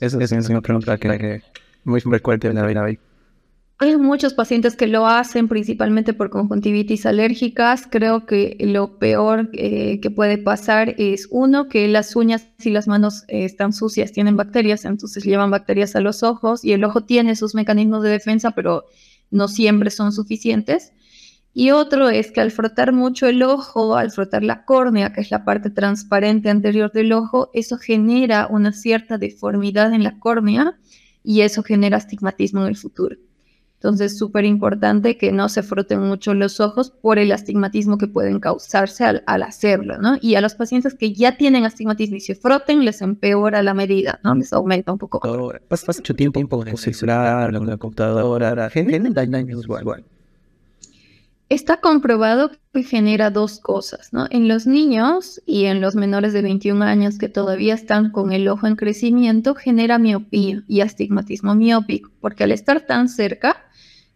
[0.00, 1.42] Esa es una pregunta que
[1.84, 2.86] muy frecuente en la vida.
[3.78, 7.86] Hay muchos pacientes que lo hacen principalmente por conjuntivitis alérgicas.
[7.90, 12.88] Creo que lo peor eh, que puede pasar es uno, que las uñas y las
[12.88, 17.02] manos eh, están sucias, tienen bacterias, entonces llevan bacterias a los ojos y el ojo
[17.02, 18.86] tiene sus mecanismos de defensa, pero
[19.30, 20.94] no siempre son suficientes.
[21.58, 25.30] Y otro es que al frotar mucho el ojo, al frotar la córnea, que es
[25.30, 30.78] la parte transparente anterior del ojo, eso genera una cierta deformidad en la córnea
[31.24, 33.16] y eso genera astigmatismo en el futuro.
[33.76, 38.38] Entonces, súper importante que no se froten mucho los ojos por el astigmatismo que pueden
[38.38, 40.18] causarse al, hacerlo, ¿no?
[40.20, 44.20] Y a los pacientes que ya tienen astigmatismo y se froten, les empeora la medida,
[44.22, 44.34] ¿no?
[44.34, 45.20] Les aumenta un poco.
[45.68, 50.04] Pasa mucho tiempo con la computadora, generan daños igual.
[51.48, 54.26] Está comprobado que genera dos cosas, ¿no?
[54.30, 58.48] En los niños y en los menores de 21 años que todavía están con el
[58.48, 63.64] ojo en crecimiento, genera miopía y astigmatismo miópico, porque al estar tan cerca,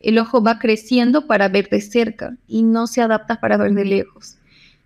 [0.01, 3.85] el ojo va creciendo para ver de cerca y no se adapta para ver de
[3.85, 4.39] lejos.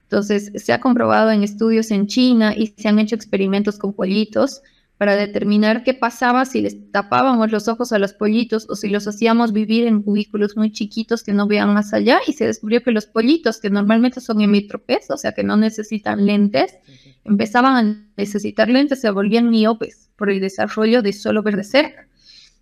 [0.02, 4.60] Entonces, se ha comprobado en estudios en China y se han hecho experimentos con pollitos
[5.04, 9.06] para determinar qué pasaba si les tapábamos los ojos a los pollitos o si los
[9.06, 12.90] hacíamos vivir en cubículos muy chiquitos que no vean más allá y se descubrió que
[12.90, 16.76] los pollitos que normalmente son hemitropes, o sea que no necesitan lentes,
[17.22, 22.08] empezaban a necesitar lentes, se volvían miopes por el desarrollo de solo ver de cerca.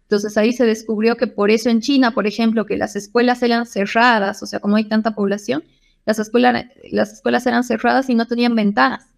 [0.02, 3.66] Entonces ahí se descubrió que por eso en China, por ejemplo, que las escuelas eran
[3.66, 5.62] cerradas, o sea, como hay tanta población,
[6.06, 9.11] las escuelas, las escuelas eran cerradas y no tenían ventanas.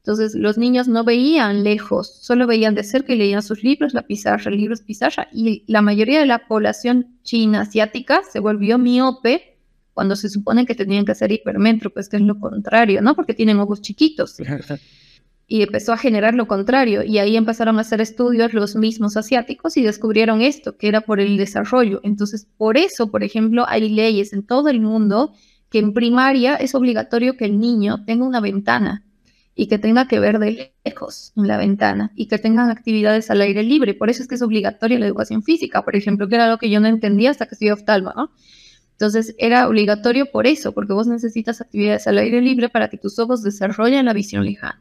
[0.00, 4.02] Entonces los niños no veían lejos, solo veían de cerca y leían sus libros, la
[4.02, 5.28] pizarra, libros, pizarra.
[5.30, 9.58] Y la mayoría de la población china asiática se volvió miope
[9.92, 13.14] cuando se supone que tenían que ser hipermétropes, que es lo contrario, ¿no?
[13.14, 14.36] Porque tienen ojos chiquitos.
[15.52, 17.02] Y empezó a generar lo contrario.
[17.02, 21.18] Y ahí empezaron a hacer estudios los mismos asiáticos y descubrieron esto, que era por
[21.18, 22.00] el desarrollo.
[22.04, 25.32] Entonces, por eso, por ejemplo, hay leyes en todo el mundo
[25.68, 29.04] que en primaria es obligatorio que el niño tenga una ventana
[29.54, 33.40] y que tenga que ver de lejos en la ventana y que tengan actividades al
[33.40, 33.94] aire libre.
[33.94, 36.70] Por eso es que es obligatoria la educación física, por ejemplo, que era lo que
[36.70, 38.30] yo no entendía hasta que estudié oftalmo, ¿no?
[38.92, 43.18] Entonces era obligatorio por eso, porque vos necesitas actividades al aire libre para que tus
[43.18, 44.80] ojos desarrollen la visión lejana.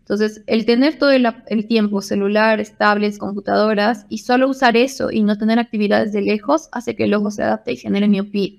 [0.00, 5.38] Entonces, el tener todo el, tiempo celulares, tablets, computadoras y solo usar eso y no
[5.38, 8.58] tener actividades de lejos hace que el ojo se adapte y genere miopía.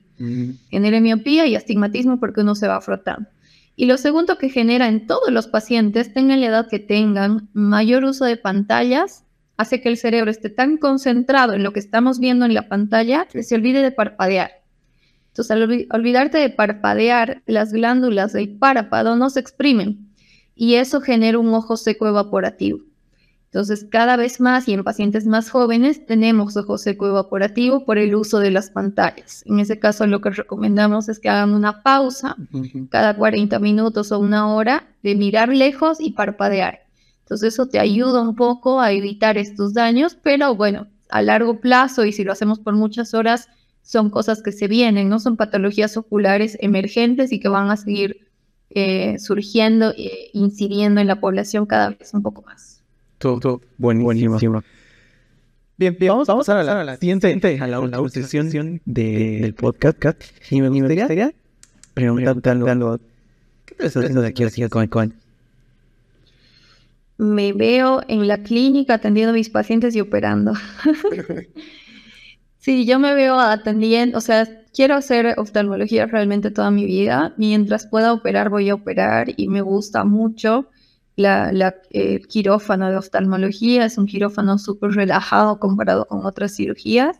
[0.69, 3.27] Genere miopía y astigmatismo porque uno se va frotando.
[3.75, 8.03] Y lo segundo que genera en todos los pacientes, tengan la edad que tengan, mayor
[8.03, 9.25] uso de pantallas,
[9.57, 13.27] hace que el cerebro esté tan concentrado en lo que estamos viendo en la pantalla
[13.31, 14.63] que se olvide de parpadear.
[15.27, 20.13] Entonces, al olvidarte de parpadear, las glándulas del párpado no se exprimen
[20.55, 22.79] y eso genera un ojo seco evaporativo.
[23.53, 28.15] Entonces, cada vez más y en pacientes más jóvenes tenemos ojo seco evaporativo por el
[28.15, 29.43] uso de las pantallas.
[29.45, 32.35] En ese caso, lo que recomendamos es que hagan una pausa
[32.89, 36.79] cada 40 minutos o una hora de mirar lejos y parpadear.
[37.19, 42.05] Entonces, eso te ayuda un poco a evitar estos daños, pero bueno, a largo plazo
[42.05, 43.49] y si lo hacemos por muchas horas,
[43.83, 48.31] son cosas que se vienen, no son patologías oculares emergentes y que van a seguir
[48.71, 52.72] eh, surgiendo e incidiendo en la población cada vez un poco más.
[53.23, 54.37] Todo, buenísimo.
[55.77, 59.53] Bien, bien, vamos, vamos a la, a la siguiente, a la, última sesión de, del
[59.53, 60.21] podcast.
[60.49, 61.33] Y me gustaría
[61.93, 62.99] preguntarlo,
[63.65, 65.13] ¿qué te estás haciendo de aquí a con con?
[67.17, 70.55] Me veo en la clínica atendiendo a mis pacientes y operando.
[72.57, 77.33] sí, yo me veo atendiendo, o sea, quiero hacer oftalmología realmente toda mi vida.
[77.37, 80.67] Mientras pueda operar, voy a operar y me gusta mucho
[81.15, 87.19] la, la eh, quirófano de oftalmología, es un quirófano súper relajado comparado con otras cirugías.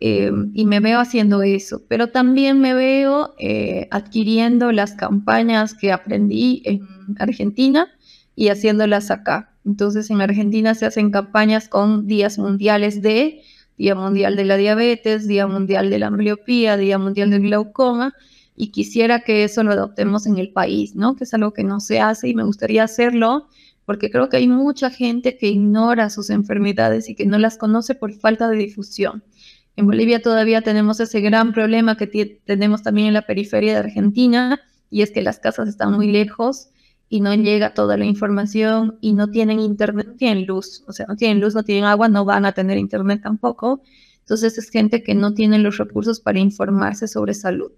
[0.00, 5.90] Eh, y me veo haciendo eso, pero también me veo eh, adquiriendo las campañas que
[5.90, 6.86] aprendí en
[7.18, 7.88] Argentina
[8.36, 9.56] y haciéndolas acá.
[9.64, 13.42] Entonces en Argentina se hacen campañas con días mundiales de
[13.76, 18.14] Día Mundial de la Diabetes, Día Mundial de la Ambliopía, Día Mundial del Glaucoma,
[18.60, 21.14] y quisiera que eso lo adoptemos en el país, ¿no?
[21.14, 23.46] Que es algo que no se hace y me gustaría hacerlo
[23.84, 27.94] porque creo que hay mucha gente que ignora sus enfermedades y que no las conoce
[27.94, 29.22] por falta de difusión.
[29.76, 32.08] En Bolivia todavía tenemos ese gran problema que
[32.44, 36.70] tenemos también en la periferia de Argentina y es que las casas están muy lejos
[37.08, 41.06] y no llega toda la información y no tienen internet, no tienen luz, o sea,
[41.06, 43.82] no tienen luz, no tienen agua, no van a tener internet tampoco.
[44.18, 47.70] Entonces es gente que no tiene los recursos para informarse sobre salud.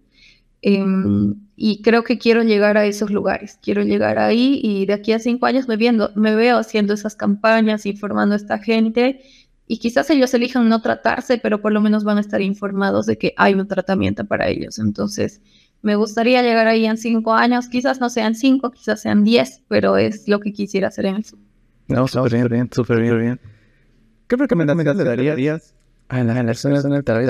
[0.62, 5.12] Em, y creo que quiero llegar a esos lugares, quiero llegar ahí y de aquí
[5.12, 9.22] a cinco años me, viendo, me veo haciendo esas campañas, informando a esta gente
[9.66, 13.16] y quizás ellos elijan no tratarse, pero por lo menos van a estar informados de
[13.16, 14.78] que hay un tratamiento para ellos.
[14.78, 15.40] Entonces,
[15.80, 19.96] me gustaría llegar ahí en cinco años, quizás no sean cinco, quizás sean diez, pero
[19.96, 21.48] es lo que quisiera hacer en el futuro.
[21.88, 23.40] No, súper bien, súper bien, bien.
[24.26, 25.74] ¿Qué recomendaciones le darías
[26.08, 27.26] a las personas que están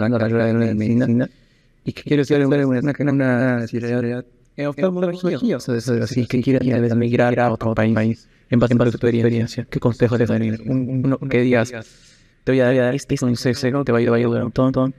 [0.00, 1.28] la carrera de medicina?
[1.84, 4.24] Y que quiero ser una, una, una ciudad
[4.56, 6.60] en oftalmología, o sea, así que quiere
[6.94, 10.60] migrar a otro país en base a tu experiencia, ¿qué consejos te darías?
[10.66, 11.72] Uno que digas,
[12.44, 14.94] te voy a dar este consejo, te va a ayudar un montón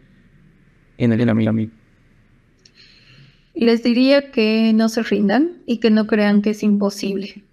[0.97, 1.71] en el camino.
[3.53, 7.43] Les diría que no se rindan y que no crean que es imposible.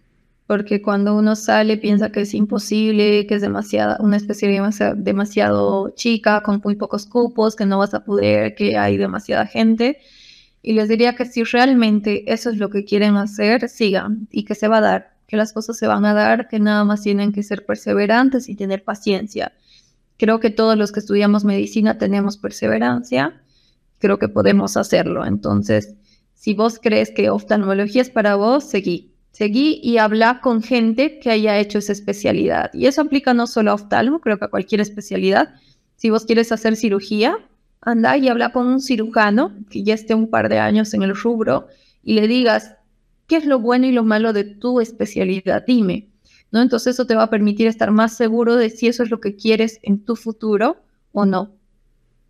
[0.51, 6.43] Porque cuando uno sale piensa que es imposible, que es demasiada, una especialidad demasiado chica,
[6.43, 9.99] con muy pocos cupos, que no vas a poder, que hay demasiada gente.
[10.61, 14.57] Y les diría que si realmente eso es lo que quieren hacer, sigan y que
[14.57, 17.31] se va a dar, que las cosas se van a dar, que nada más tienen
[17.31, 19.53] que ser perseverantes y tener paciencia.
[20.17, 23.41] Creo que todos los que estudiamos medicina tenemos perseverancia,
[24.01, 25.25] creo que podemos hacerlo.
[25.25, 25.95] Entonces,
[26.35, 29.10] si vos crees que oftalmología es para vos, seguí.
[29.33, 32.71] Seguí y habla con gente que haya hecho esa especialidad.
[32.75, 35.55] Y eso aplica no solo a oftalmo, creo que a cualquier especialidad.
[35.97, 37.39] Si vos quieres hacer cirugía,
[37.81, 41.17] anda y habla con un cirujano que ya esté un par de años en el
[41.17, 41.69] rubro
[42.03, 42.75] y le digas,
[43.27, 45.65] ¿qué es lo bueno y lo malo de tu especialidad?
[45.67, 46.09] Dime,
[46.51, 46.61] ¿no?
[46.61, 49.37] Entonces eso te va a permitir estar más seguro de si eso es lo que
[49.37, 51.53] quieres en tu futuro o no,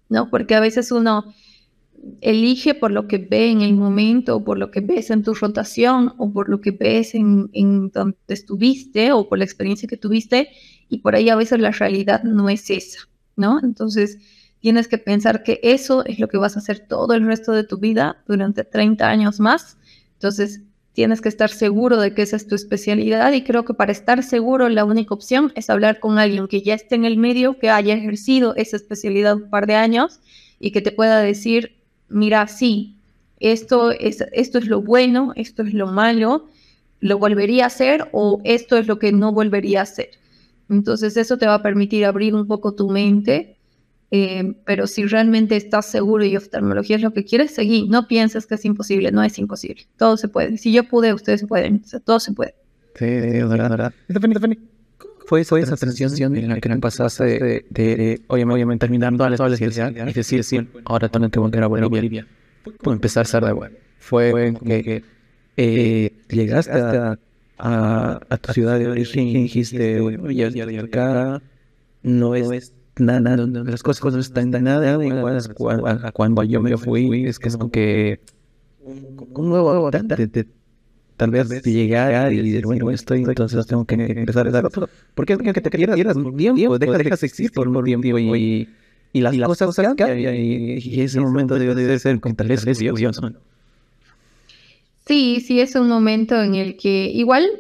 [0.09, 0.31] ¿no?
[0.31, 1.33] Porque a veces uno
[2.21, 6.15] elige por lo que ve en el momento, por lo que ves en tu rotación,
[6.19, 10.49] o por lo que ves en, en donde estuviste, o por la experiencia que tuviste,
[10.89, 13.61] y por ahí a veces la realidad no es esa, ¿no?
[13.63, 14.19] Entonces,
[14.61, 17.65] tienes que pensar que eso es lo que vas a hacer todo el resto de
[17.65, 19.79] tu vida durante 30 años más.
[20.15, 23.93] Entonces, tienes que estar seguro de que esa es tu especialidad y creo que para
[23.93, 27.59] estar seguro la única opción es hablar con alguien que ya esté en el medio,
[27.59, 30.21] que haya ejercido esa especialidad un par de años
[30.59, 31.80] y que te pueda decir,
[32.11, 32.97] mira, sí,
[33.39, 36.49] esto es, esto es lo bueno, esto es lo malo,
[37.01, 40.11] lo volvería a hacer o esto es lo que no volvería a hacer.
[40.69, 43.57] Entonces eso te va a permitir abrir un poco tu mente
[44.13, 48.47] eh, pero si realmente estás seguro y oftalmología es lo que quieres seguir, no pienses
[48.47, 49.87] que es imposible, no es imposible.
[49.97, 50.59] Todo se puede.
[50.59, 51.83] Si yo pude, ustedes pueden.
[52.05, 52.55] todo se puede.
[52.97, 53.93] Sí, de verdad, verdad.
[55.31, 59.37] Fue, fue esa transición en la que me pasaste de, de, obviamente, terminando a la
[59.37, 62.27] especialidad y decir, sí, ahora tengo que volver a Bolivia.
[62.81, 63.77] Fue empezar a ser de bueno.
[64.01, 65.05] Fue que
[65.57, 67.17] eh, llegaste a,
[67.59, 71.41] a, a, tu ciudad de origen y dijiste, oye, acá
[72.03, 75.39] no es nada, las cosas no están nada igual
[76.03, 78.19] a cuando yo me fui, es que es como que
[78.83, 80.49] un nuevo de,
[81.21, 84.71] tal vez llegar y decir, bueno, estoy, entonces tengo que empezar a dar
[85.15, 88.67] porque es que te quieras un tiempo, dejas de existir por un tiempo y,
[89.13, 92.65] y las, cosas cambian y, y ese momento debe ser con tal vez
[95.07, 97.51] Sí, sí, es un momento en el que igual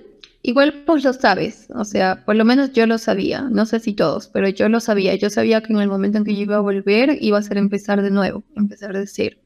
[0.42, 3.92] Igual pues lo sabes, o sea, por lo menos yo lo sabía, no sé si
[3.92, 6.56] todos, pero yo lo sabía, yo sabía que en el momento en que yo iba
[6.56, 9.36] a volver iba a ser empezar de nuevo, empezar de cero.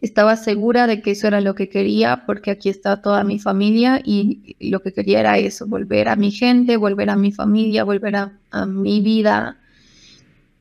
[0.00, 4.00] Estaba segura de que eso era lo que quería porque aquí está toda mi familia
[4.04, 8.16] y lo que quería era eso, volver a mi gente, volver a mi familia, volver
[8.16, 9.58] a, mi vida.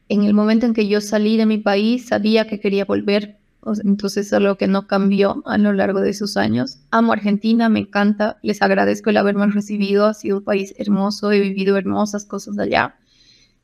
[0.07, 3.37] En el momento en que yo salí de mi país sabía que quería volver
[3.83, 6.79] entonces es algo que no cambió a lo largo de esos años.
[6.91, 11.39] Amo Argentina, me encanta, les agradezco el haberme recibido, ha sido un país hermoso, he
[11.39, 12.95] vivido hermosas cosas allá.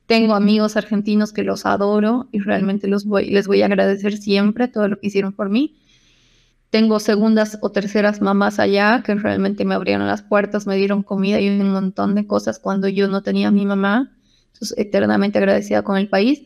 [0.10, 4.68] Tengo amigos argentinos que los adoro y realmente los voy, les voy a agradecer siempre
[4.68, 5.78] todo lo que hicieron por mí.
[6.72, 11.40] Tengo segundas o terceras mamás allá que realmente me abrieron las puertas, me dieron comida
[11.40, 14.12] y un montón de cosas cuando yo no tenía a mi mamá.
[14.48, 16.42] Entonces, eternamente agradecida con el país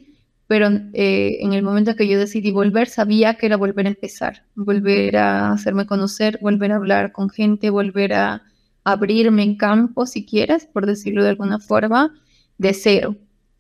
[0.46, 4.44] pero eh, en el momento que yo decidí volver, sabía que era volver a empezar,
[4.56, 8.44] volver a hacerme conocer, volver a hablar con gente, volver a
[8.84, 12.14] abrirme en campo, si quieres, por decirlo de alguna forma,
[12.58, 13.16] de cero,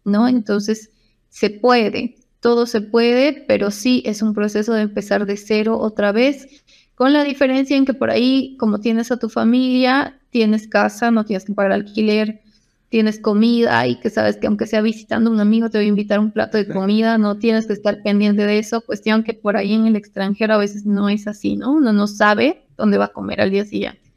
[0.06, 0.28] ¿no?
[0.28, 0.92] Entonces,
[1.30, 6.12] se puede, todo se puede, pero sí es un proceso de empezar de cero otra
[6.12, 6.64] vez,
[6.96, 11.26] con la diferencia en que por ahí, como tienes a tu familia, tienes casa, no
[11.26, 12.42] tienes que pagar alquiler,
[12.90, 16.20] tienes comida y que sabes que aunque sea visitando un amigo te voy a invitar
[16.20, 19.74] un plato de comida, no tienes que estar pendiente de eso, cuestión que por ahí
[19.74, 21.72] en el extranjero a veces no es así, ¿no?
[21.72, 24.14] Uno no sabe dónde va a comer al día siguiente,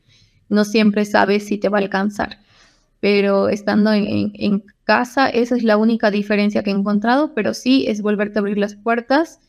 [0.50, 2.38] no siempre sabe si te va a alcanzar,
[3.00, 7.84] pero estando en, en casa esa es la única diferencia que he encontrado, pero sí
[7.88, 9.40] es volverte a abrir las puertas.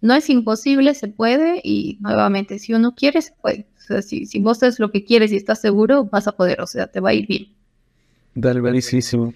[0.00, 3.66] No es imposible, se puede y nuevamente, si uno quiere, se puede.
[3.78, 6.60] O sea, si, si vos es lo que quieres y estás seguro, vas a poder,
[6.60, 7.48] o sea, te va a ir bien.
[8.34, 9.32] Dale, buenísimo.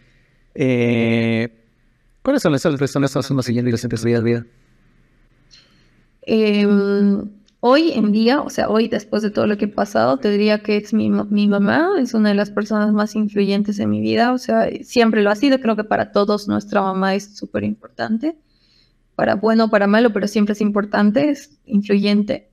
[0.54, 1.48] Eh,
[2.22, 4.46] ¿Cuáles son las personas que siguiendo y los de vida?
[6.22, 7.28] Em,
[7.61, 10.62] hoy en día, o sea, hoy después de todo lo que he pasado, te diría
[10.62, 14.32] que es mi, mi mamá, es una de las personas más influyentes en mi vida,
[14.32, 18.36] o sea, siempre lo ha sido, creo que para todos nuestra mamá es súper importante,
[19.14, 22.50] para bueno o para malo, pero siempre es importante, es influyente.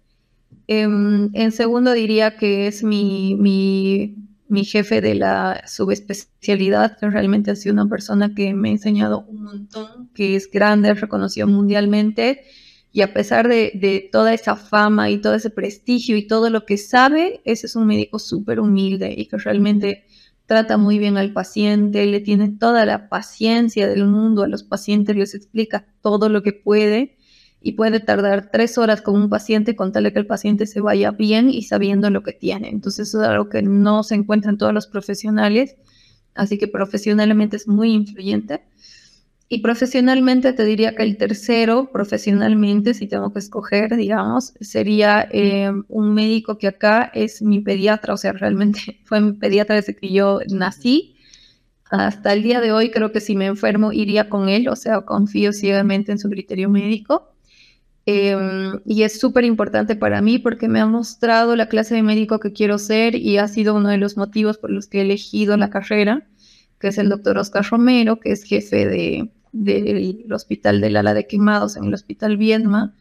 [0.67, 4.15] Em, en segundo diría que es mi, mi
[4.49, 9.25] mi jefe de la subespecialidad, que realmente ha sido una persona que me ha enseñado
[9.27, 12.43] un montón, que es grande, reconocido mundialmente,
[12.97, 16.65] y a pesar de, de, toda esa fama y todo ese prestigio y todo lo
[16.65, 20.05] que sabe, ese es un médico súper humilde y que realmente
[20.47, 25.15] trata muy bien al paciente, le tiene toda la paciencia del mundo a los pacientes,
[25.15, 27.17] les explica todo lo que puede
[27.61, 30.81] y puede tardar tres horas con un paciente con tal de que el paciente se
[30.81, 32.69] vaya bien y sabiendo lo que tiene.
[32.69, 35.75] Entonces eso es algo que no se encuentra en todos los profesionales,
[36.33, 38.63] así que profesionalmente es muy influyente.
[39.49, 45.71] Y profesionalmente te diría que el tercero, profesionalmente, si tengo que escoger, digamos, sería eh,
[45.87, 50.09] un médico que acá es mi pediatra, o sea, realmente fue mi pediatra desde que
[50.11, 51.15] yo nací.
[51.89, 55.01] Hasta el día de hoy creo que si me enfermo iría con él, o sea,
[55.01, 57.31] confío ciegamente en su criterio médico.
[58.05, 62.39] Em, y es súper importante para mí porque me ha mostrado la clase de médico
[62.39, 65.57] que quiero ser y ha sido uno de los motivos por los que he elegido
[65.57, 66.27] la carrera,
[66.79, 71.27] que es el doctor Oscar Romero, que es jefe de, del Hospital del Ala de
[71.27, 72.93] Quemados en el Hospital Viedma.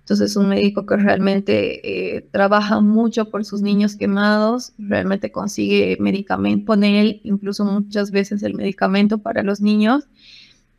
[0.00, 6.66] Entonces, un médico que realmente eh, trabaja mucho por sus niños quemados, realmente consigue medicamento,
[6.66, 10.08] pone él incluso muchas veces el medicamento para los niños.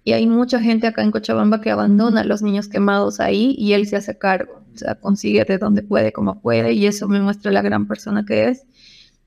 [0.03, 3.71] Y hay mucha gente acá en Cochabamba que abandona a los niños quemados ahí y
[3.71, 7.21] él se hace cargo, o sea, consigue de donde puede, como puede, y eso me
[7.21, 8.65] muestra la gran persona que es.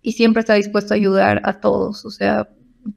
[0.02, 2.50] Y siempre está dispuesto a ayudar a todos, o sea,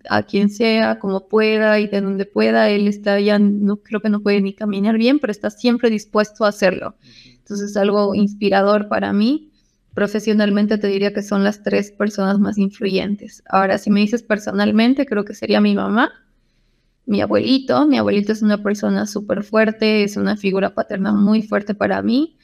[0.09, 2.69] a quien sea, como pueda y de donde pueda.
[2.69, 6.45] Él está ya, no creo que no puede ni caminar bien, pero está siempre dispuesto
[6.45, 6.95] a hacerlo.
[7.37, 9.51] Entonces es algo inspirador para mí.
[9.93, 13.43] Profesionalmente te diría que son las tres personas más influyentes.
[13.49, 16.11] Ahora, si me dices personalmente, creo que sería mi mamá,
[17.05, 17.87] mi abuelito.
[17.87, 22.38] Mi abuelito es una persona súper fuerte, es una figura paterna muy fuerte para mí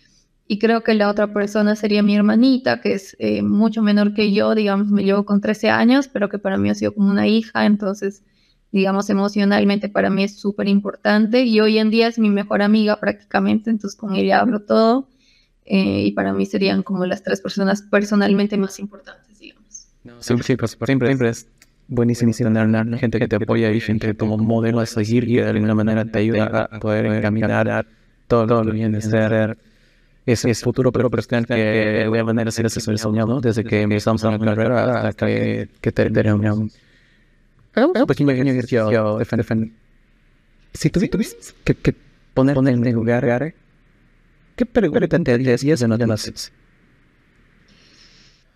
[0.47, 4.31] y creo que la otra persona sería mi hermanita, que es eh, mucho menor que
[4.31, 7.27] yo, digamos, me llevo con 13 años, pero que para mí ha sido como una
[7.27, 8.23] hija, entonces,
[8.71, 12.99] digamos, emocionalmente para mí es súper importante y hoy en día es mi mejor amiga
[12.99, 15.09] prácticamente, entonces con ella hablo todo
[15.65, 19.87] eh, y para mí serían como las tres personas personalmente más importantes, digamos.
[20.19, 21.47] Sí, sí, pues, siempre, siempre es
[21.87, 25.73] buenísimo tener gente que te apoya y gente como modelo a seguir y de alguna
[25.73, 27.87] manera te ayuda a poder caminar
[28.27, 29.57] todo, todo lo bien de ser
[30.25, 34.23] ese es futuro, pero presente que voy a manera ser ese soñado desde que empezamos
[34.23, 36.73] la carrera hasta que, que terminamos.
[37.75, 39.71] Un pequeño ejercicio de
[40.73, 41.95] Si tuvieras que, que
[42.33, 43.53] poner en el lugar,
[44.55, 46.51] ¿qué pregunta te harías en las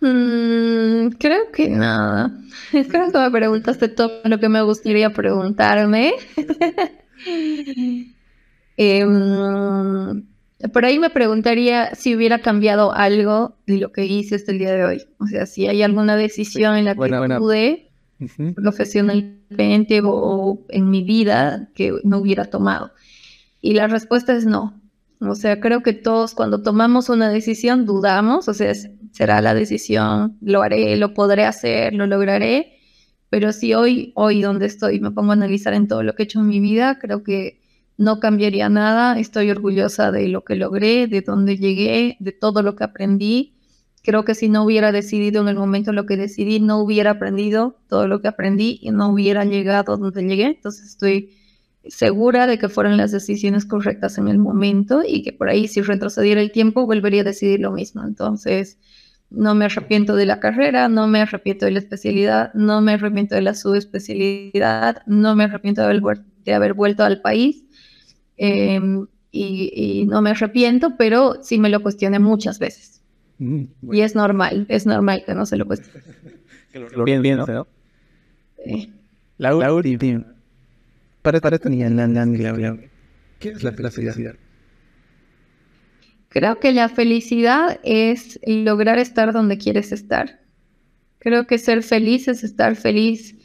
[0.00, 2.32] mm, creo que nada.
[2.70, 6.14] Creo que me preguntaste todo lo que me gustaría preguntarme.
[8.76, 9.04] eh,
[10.68, 14.72] por ahí me preguntaría si hubiera cambiado algo de lo que hice hasta el día
[14.74, 15.02] de hoy.
[15.18, 17.90] O sea, si hay alguna decisión en la que pude
[18.54, 22.92] profesionalmente o, en mi vida que no hubiera tomado.
[23.62, 24.78] Y la respuesta es no.
[25.20, 28.72] O sea, creo que todos cuando tomamos una decisión dudamos, o sea,
[29.12, 32.78] será la decisión, lo haré, lo podré hacer, lo lograré.
[33.28, 36.24] Pero si hoy, hoy donde estoy, me pongo a analizar en todo lo que he
[36.24, 37.60] hecho en mi vida, creo que
[38.00, 42.74] no cambiaría nada, estoy orgullosa de lo que logré, de dónde llegué, de todo lo
[42.74, 43.52] que aprendí.
[44.02, 47.76] Creo que si no hubiera decidido en el momento lo que decidí, no hubiera aprendido
[47.90, 50.46] todo lo que aprendí y no hubiera llegado donde llegué.
[50.46, 51.34] Entonces estoy
[51.84, 55.82] segura de que fueron las decisiones correctas en el momento y que por ahí si
[55.82, 58.02] retrocediera el tiempo volvería a decidir lo mismo.
[58.02, 58.78] Entonces
[59.28, 63.34] no me arrepiento de la carrera, no me arrepiento de la especialidad, no me arrepiento
[63.34, 67.66] de la subespecialidad, no me arrepiento de haber vuelto al país
[68.42, 73.02] Em, y, no me arrepiento, pero sí me lo cuestioné muchas veces.
[73.38, 76.02] Mm, y es normal, es normal que no se lo cuestione.
[77.04, 77.66] bien, bien, ¿no?
[79.36, 80.24] La, la última.
[81.20, 81.90] Para, para esta niña,
[83.38, 84.36] ¿qué es la felicidad?
[86.30, 90.40] Creo que la felicidad es lograr estar donde quieres estar.
[91.18, 93.36] Creo que ser feliz es estar feliz,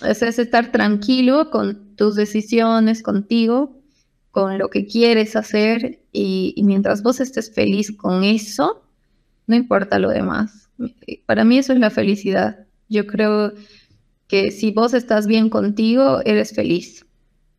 [0.00, 3.77] es estar tranquilo con tus decisiones, contigo,
[4.38, 8.84] con lo que quieres hacer y, mientras vos estés feliz con eso,
[9.48, 10.70] no importa lo demás.
[11.26, 12.64] Para mí eso es la felicidad.
[12.88, 13.52] Yo creo
[14.28, 17.04] que si vos estás bien contigo, eres feliz.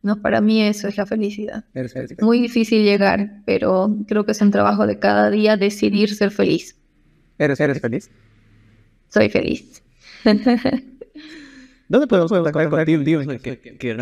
[0.00, 1.66] No, para mí eso es la felicidad.
[2.22, 6.78] Muy difícil llegar, pero creo que es un trabajo de cada día decidir ser feliz.
[7.36, 8.10] ¿Eres, eres feliz?
[9.10, 9.82] Soy feliz.
[11.88, 13.20] ¿Dónde podemos encontrar contigo?
[13.20, 13.94] Que, que, que,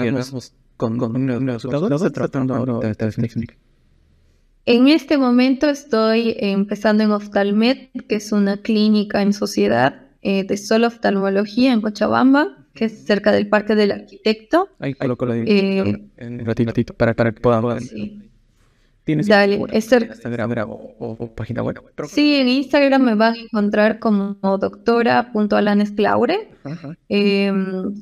[4.66, 10.56] en este momento estoy empezando en Oftalmed, que es una clínica en sociedad eh, de
[10.56, 14.68] solo oftalmología en Cochabamba, que es cerca del Parque del Arquitecto.
[14.78, 17.40] Ahí coloco la Eh, en un ratito para, para que
[17.80, 18.22] sí.
[19.04, 19.90] ¿Tienes Dale, es.
[19.90, 21.80] Instagram o, o- o página web?
[22.08, 26.50] Sí, en Instagram me van a encontrar como doctora.alanesclaure,
[27.08, 27.52] eh,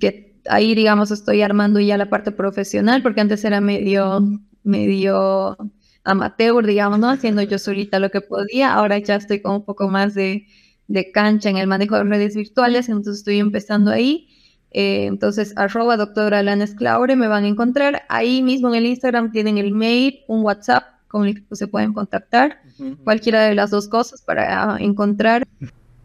[0.00, 4.22] que ahí, digamos, estoy armando ya la parte profesional, porque antes era medio,
[4.62, 5.56] medio
[6.04, 7.10] amateur, digamos, ¿no?
[7.10, 10.46] Haciendo yo solita lo que podía, ahora ya estoy con un poco más de,
[10.88, 14.28] de cancha en el manejo de redes virtuales, entonces estoy empezando ahí.
[14.72, 18.02] Eh, entonces, arroba doctora Alanes Claure me van a encontrar.
[18.08, 21.92] Ahí mismo en el Instagram tienen el mail, un WhatsApp con el que se pueden
[21.92, 22.60] contactar.
[23.04, 25.44] Cualquiera de las dos cosas para encontrar.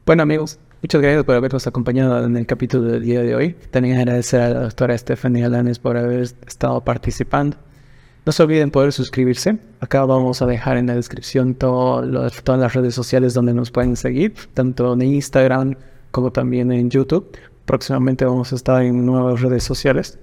[0.05, 3.55] Bueno amigos, muchas gracias por habernos acompañado en el capítulo del día de hoy.
[3.71, 7.57] También agradecer a la doctora Stephanie Alanes por haber estado participando.
[8.25, 9.57] No se olviden poder suscribirse.
[9.79, 14.35] Acá vamos a dejar en la descripción todas las redes sociales donde nos pueden seguir,
[14.53, 15.75] tanto en Instagram
[16.11, 17.35] como también en YouTube.
[17.65, 20.19] Próximamente vamos a estar en nuevas redes sociales.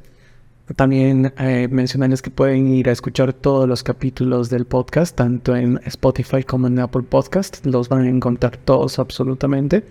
[0.77, 5.81] También eh, mencionarles que pueden ir a escuchar todos los capítulos del podcast, tanto en
[5.87, 7.65] Spotify como en Apple Podcast.
[7.65, 9.83] Los van a encontrar todos absolutamente.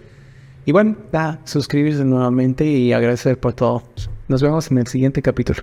[0.68, 3.84] Y bueno, nada, suscribirse nuevamente y agradecer por todo.
[4.28, 5.62] Nos vemos en el siguiente capítulo.